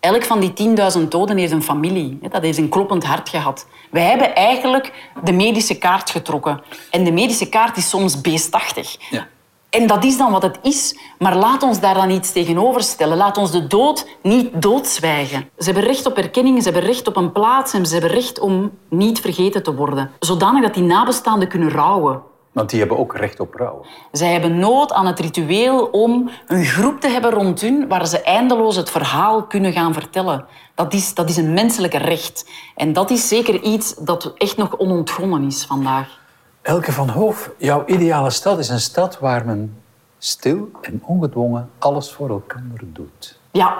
Elk 0.00 0.24
van 0.24 0.40
die 0.40 0.76
10.000 0.98 1.08
doden 1.08 1.36
heeft 1.36 1.52
een 1.52 1.62
familie. 1.62 2.18
Dat 2.30 2.42
heeft 2.42 2.58
een 2.58 2.68
kloppend 2.68 3.04
hart 3.04 3.28
gehad. 3.28 3.66
Wij 3.90 4.02
hebben 4.02 4.34
eigenlijk 4.34 5.10
de 5.24 5.32
medische 5.32 5.78
kaart 5.78 6.10
getrokken. 6.10 6.62
En 6.90 7.04
de 7.04 7.12
medische 7.12 7.48
kaart 7.48 7.76
is 7.76 7.88
soms 7.88 8.20
beestachtig. 8.20 8.96
Ja. 9.10 9.26
En 9.70 9.86
dat 9.86 10.04
is 10.04 10.16
dan 10.16 10.32
wat 10.32 10.42
het 10.42 10.58
is. 10.62 10.98
Maar 11.18 11.36
laat 11.36 11.62
ons 11.62 11.80
daar 11.80 11.94
dan 11.94 12.10
iets 12.10 12.32
tegenover 12.32 12.82
stellen. 12.82 13.16
Laat 13.16 13.36
ons 13.36 13.50
de 13.50 13.66
dood 13.66 14.06
niet 14.22 14.62
doodzwijgen. 14.62 15.48
Ze 15.58 15.64
hebben 15.64 15.82
recht 15.82 16.06
op 16.06 16.16
erkenning, 16.16 16.62
ze 16.62 16.70
hebben 16.70 16.90
recht 16.90 17.08
op 17.08 17.16
een 17.16 17.32
plaats 17.32 17.72
en 17.72 17.86
ze 17.86 17.92
hebben 17.92 18.10
recht 18.10 18.38
om 18.38 18.70
niet 18.88 19.20
vergeten 19.20 19.62
te 19.62 19.74
worden. 19.74 20.10
Zodanig 20.18 20.62
dat 20.62 20.74
die 20.74 20.82
nabestaanden 20.82 21.48
kunnen 21.48 21.70
rouwen. 21.70 22.22
Want 22.54 22.70
die 22.70 22.78
hebben 22.78 22.98
ook 22.98 23.16
recht 23.16 23.40
op 23.40 23.54
rouw. 23.54 23.84
Zij 24.12 24.32
hebben 24.32 24.58
nood 24.58 24.92
aan 24.92 25.06
het 25.06 25.20
ritueel 25.20 25.84
om 25.84 26.30
een 26.46 26.64
groep 26.64 27.00
te 27.00 27.08
hebben 27.08 27.30
rond 27.30 27.60
hun 27.60 27.88
waar 27.88 28.06
ze 28.06 28.22
eindeloos 28.22 28.76
het 28.76 28.90
verhaal 28.90 29.42
kunnen 29.42 29.72
gaan 29.72 29.92
vertellen. 29.92 30.46
Dat 30.74 30.92
is, 30.92 31.14
dat 31.14 31.28
is 31.28 31.36
een 31.36 31.52
menselijk 31.52 31.94
recht. 31.94 32.50
En 32.76 32.92
dat 32.92 33.10
is 33.10 33.28
zeker 33.28 33.62
iets 33.62 33.94
dat 33.94 34.32
echt 34.36 34.56
nog 34.56 34.78
onontgonnen 34.78 35.42
is 35.42 35.64
vandaag. 35.64 36.18
Elke 36.62 36.92
van 36.92 37.08
Hoof, 37.08 37.50
jouw 37.58 37.82
ideale 37.86 38.30
stad 38.30 38.58
is 38.58 38.68
een 38.68 38.80
stad 38.80 39.18
waar 39.18 39.46
men 39.46 39.82
stil 40.18 40.68
en 40.80 41.02
ongedwongen 41.04 41.70
alles 41.78 42.12
voor 42.12 42.28
elkaar 42.28 42.80
doet. 42.82 43.38
Ja. 43.52 43.76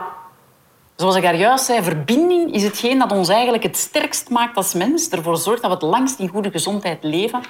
Zoals 0.96 1.16
ik 1.16 1.22
daar 1.22 1.36
juist 1.36 1.64
zei, 1.64 1.82
verbinding 1.82 2.52
is 2.52 2.62
hetgeen 2.62 2.98
dat 2.98 3.12
ons 3.12 3.28
eigenlijk 3.28 3.62
het 3.62 3.76
sterkst 3.76 4.30
maakt 4.30 4.56
als 4.56 4.74
mens. 4.74 5.08
Ervoor 5.08 5.36
zorgt 5.36 5.62
dat 5.62 5.70
we 5.70 5.76
het 5.76 5.94
langst 5.94 6.18
in 6.18 6.28
goede 6.28 6.50
gezondheid 6.50 7.04
leven. 7.04 7.40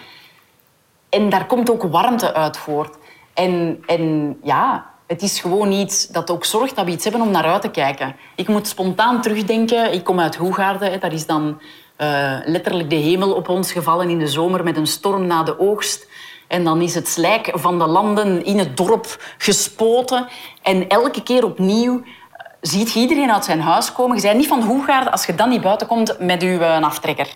En 1.15 1.29
daar 1.29 1.47
komt 1.47 1.71
ook 1.71 1.83
warmte 1.83 2.35
uit 2.35 2.57
voort. 2.57 2.97
En, 3.35 3.83
en 3.87 4.37
ja, 4.43 4.87
het 5.07 5.23
is 5.23 5.41
gewoon 5.41 5.73
iets 5.73 6.07
dat 6.07 6.31
ook 6.31 6.45
zorgt 6.45 6.77
dat 6.77 6.85
we 6.85 6.91
iets 6.91 7.05
hebben 7.05 7.23
om 7.23 7.31
naar 7.31 7.45
uit 7.45 7.63
te 7.63 7.71
kijken. 7.71 8.17
Ik 8.37 8.49
moet 8.49 8.69
spontaan 8.69 9.21
terugdenken. 9.21 9.93
Ik 9.93 10.05
kom 10.05 10.21
uit 10.21 10.37
Hoegaarden. 10.37 11.01
Dat 11.01 11.13
is 11.13 11.27
dan 11.27 11.61
uh, 11.99 12.37
letterlijk 12.45 12.91
de 12.91 12.97
hemel 12.97 13.33
op 13.33 13.49
ons 13.49 13.73
gevallen 13.73 14.09
in 14.09 14.19
de 14.19 14.27
zomer 14.27 14.65
met 14.65 14.77
een 14.77 14.87
storm 14.87 15.27
na 15.27 15.43
de 15.43 15.59
oogst. 15.59 16.09
En 16.49 16.65
dan 16.65 16.83
is 16.83 16.95
het 16.95 17.09
slijk 17.09 17.51
van 17.55 17.79
de 17.79 17.87
landen 17.87 18.45
in 18.45 18.59
het 18.59 18.77
dorp 18.77 19.35
gespoten. 19.39 20.27
En 20.63 20.89
elke 20.89 21.23
keer 21.23 21.45
opnieuw 21.45 22.01
eh, 22.03 22.47
ziet 22.61 22.95
iedereen 22.95 23.33
uit 23.33 23.45
zijn 23.45 23.61
huis 23.61 23.93
komen. 23.93 24.17
Je 24.17 24.23
bent 24.23 24.37
niet 24.37 24.49
van 24.49 24.63
Hoegaarden 24.63 25.13
als 25.13 25.27
je 25.27 25.35
dan 25.35 25.49
niet 25.49 25.63
buiten 25.63 25.87
komt 25.87 26.19
met 26.19 26.43
je 26.43 26.49
uh, 26.49 26.83
aftrekker. 26.83 27.35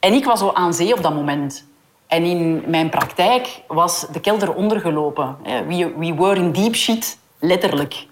En 0.00 0.12
ik 0.12 0.24
was 0.24 0.38
zo 0.38 0.50
aan 0.52 0.74
zee 0.74 0.94
op 0.94 1.02
dat 1.02 1.14
moment. 1.14 1.68
En 2.10 2.24
in 2.24 2.62
mijn 2.66 2.88
praktijk 2.88 3.60
was 3.66 4.06
de 4.12 4.20
kelder 4.20 4.54
ondergelopen. 4.54 5.36
We, 5.42 5.94
we 5.98 6.14
were 6.14 6.34
in 6.34 6.52
deep 6.52 6.74
shit, 6.74 7.18
letterlijk. 7.38 8.06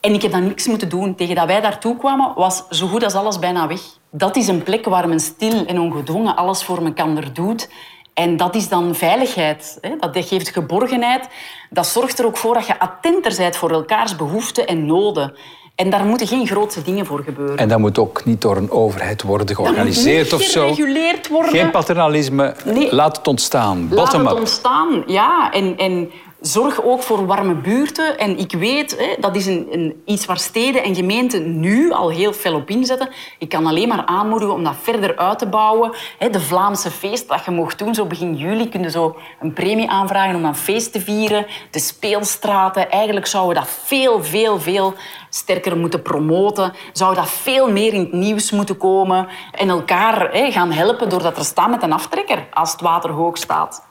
En 0.00 0.14
ik 0.14 0.22
heb 0.22 0.30
dan 0.32 0.46
niks 0.46 0.66
moeten 0.66 0.88
doen. 0.88 1.14
Tegen 1.14 1.34
dat 1.34 1.46
wij 1.46 1.60
daartoe 1.60 1.96
kwamen, 1.96 2.32
was 2.34 2.68
zo 2.68 2.86
goed 2.86 3.04
als 3.04 3.14
alles 3.14 3.38
bijna 3.38 3.66
weg. 3.66 3.80
Dat 4.10 4.36
is 4.36 4.48
een 4.48 4.62
plek 4.62 4.84
waar 4.84 5.08
men 5.08 5.20
stil 5.20 5.66
en 5.66 5.80
ongedwongen 5.80 6.36
alles 6.36 6.64
voor 6.64 6.84
elkaar 6.84 7.32
doet. 7.32 7.68
En 8.14 8.36
dat 8.36 8.54
is 8.54 8.68
dan 8.68 8.94
veiligheid. 8.94 9.78
Dat 10.00 10.26
geeft 10.26 10.48
geborgenheid. 10.48 11.28
Dat 11.70 11.86
zorgt 11.86 12.18
er 12.18 12.26
ook 12.26 12.36
voor 12.36 12.54
dat 12.54 12.66
je 12.66 12.78
attenter 12.78 13.36
bent 13.36 13.56
voor 13.56 13.70
elkaars 13.70 14.16
behoeften 14.16 14.66
en 14.66 14.86
noden. 14.86 15.36
En 15.76 15.90
daar 15.90 16.04
moeten 16.04 16.26
geen 16.26 16.46
grootse 16.46 16.82
dingen 16.82 17.06
voor 17.06 17.22
gebeuren. 17.24 17.56
En 17.56 17.68
dat 17.68 17.78
moet 17.78 17.98
ook 17.98 18.24
niet 18.24 18.40
door 18.40 18.56
een 18.56 18.70
overheid 18.70 19.22
worden 19.22 19.56
georganiseerd 19.56 20.32
of 20.32 20.42
zo. 20.42 20.60
gereguleerd 20.60 21.28
worden. 21.28 21.52
Geen 21.52 21.70
paternalisme. 21.70 22.54
Laat 22.90 23.16
het 23.16 23.26
ontstaan. 23.28 23.88
Laat 23.90 24.12
het 24.12 24.32
ontstaan, 24.32 25.02
ja. 25.06 25.52
En, 25.52 25.76
en 25.76 26.10
Zorg 26.40 26.82
ook 26.82 27.02
voor 27.02 27.26
warme 27.26 27.54
buurten. 27.54 28.18
En 28.18 28.38
ik 28.38 28.52
weet, 28.52 28.98
hè, 28.98 29.14
dat 29.20 29.36
is 29.36 29.46
een, 29.46 29.68
een, 29.70 30.02
iets 30.04 30.26
waar 30.26 30.38
steden 30.38 30.82
en 30.82 30.94
gemeenten 30.94 31.60
nu 31.60 31.92
al 31.92 32.10
heel 32.10 32.32
fel 32.32 32.54
op 32.54 32.70
inzetten. 32.70 33.08
Ik 33.38 33.48
kan 33.48 33.66
alleen 33.66 33.88
maar 33.88 34.04
aanmoedigen 34.06 34.54
om 34.54 34.64
dat 34.64 34.74
verder 34.82 35.16
uit 35.16 35.38
te 35.38 35.46
bouwen. 35.46 35.92
De 36.30 36.40
Vlaamse 36.40 36.90
feest 36.90 37.28
dat 37.28 37.44
je 37.44 37.50
mocht 37.50 37.78
doen, 37.78 37.94
zo 37.94 38.06
begin 38.06 38.36
juli, 38.36 38.68
kun 38.68 38.82
je 38.82 38.90
zo 38.90 39.16
een 39.40 39.52
premie 39.52 39.90
aanvragen 39.90 40.34
om 40.34 40.44
een 40.44 40.54
feest 40.54 40.92
te 40.92 41.00
vieren. 41.00 41.46
De 41.70 41.78
speelstraten, 41.78 42.90
eigenlijk 42.90 43.26
zouden 43.26 43.54
we 43.54 43.60
dat 43.60 43.70
veel, 43.70 44.24
veel, 44.24 44.60
veel 44.60 44.94
sterker 45.30 45.76
moeten 45.76 46.02
promoten. 46.02 46.72
Zou 46.92 47.14
dat 47.14 47.30
veel 47.30 47.70
meer 47.70 47.92
in 47.92 48.00
het 48.00 48.12
nieuws 48.12 48.50
moeten 48.50 48.76
komen. 48.76 49.28
En 49.52 49.68
elkaar 49.68 50.32
hè, 50.32 50.50
gaan 50.50 50.72
helpen 50.72 51.08
doordat 51.08 51.36
er 51.36 51.44
staan 51.44 51.70
met 51.70 51.82
een 51.82 51.92
aftrekker 51.92 52.46
als 52.52 52.72
het 52.72 52.80
water 52.80 53.10
hoog 53.10 53.36
staat. 53.36 53.86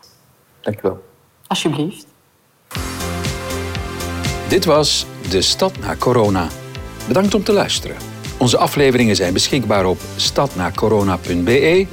Dank 0.62 0.76
je 0.76 0.82
wel. 0.82 1.04
Alsjeblieft. 1.48 2.14
Dit 4.48 4.66
was 4.66 5.06
De 5.30 5.42
Stad 5.42 5.80
na 5.80 5.96
Corona. 5.96 6.48
Bedankt 7.08 7.34
om 7.34 7.44
te 7.44 7.52
luisteren. 7.52 7.96
Onze 8.38 8.58
afleveringen 8.58 9.16
zijn 9.16 9.34
beschikbaar 9.34 9.86
op 9.86 9.98
stadnacorona.be 10.16 11.88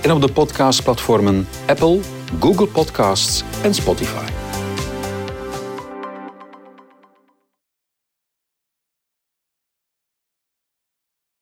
en 0.00 0.12
op 0.12 0.20
de 0.20 0.32
podcastplatformen 0.32 1.48
Apple, 1.66 2.00
Google 2.40 2.66
Podcasts 2.66 3.42
en 3.62 3.74
Spotify. 3.74 4.47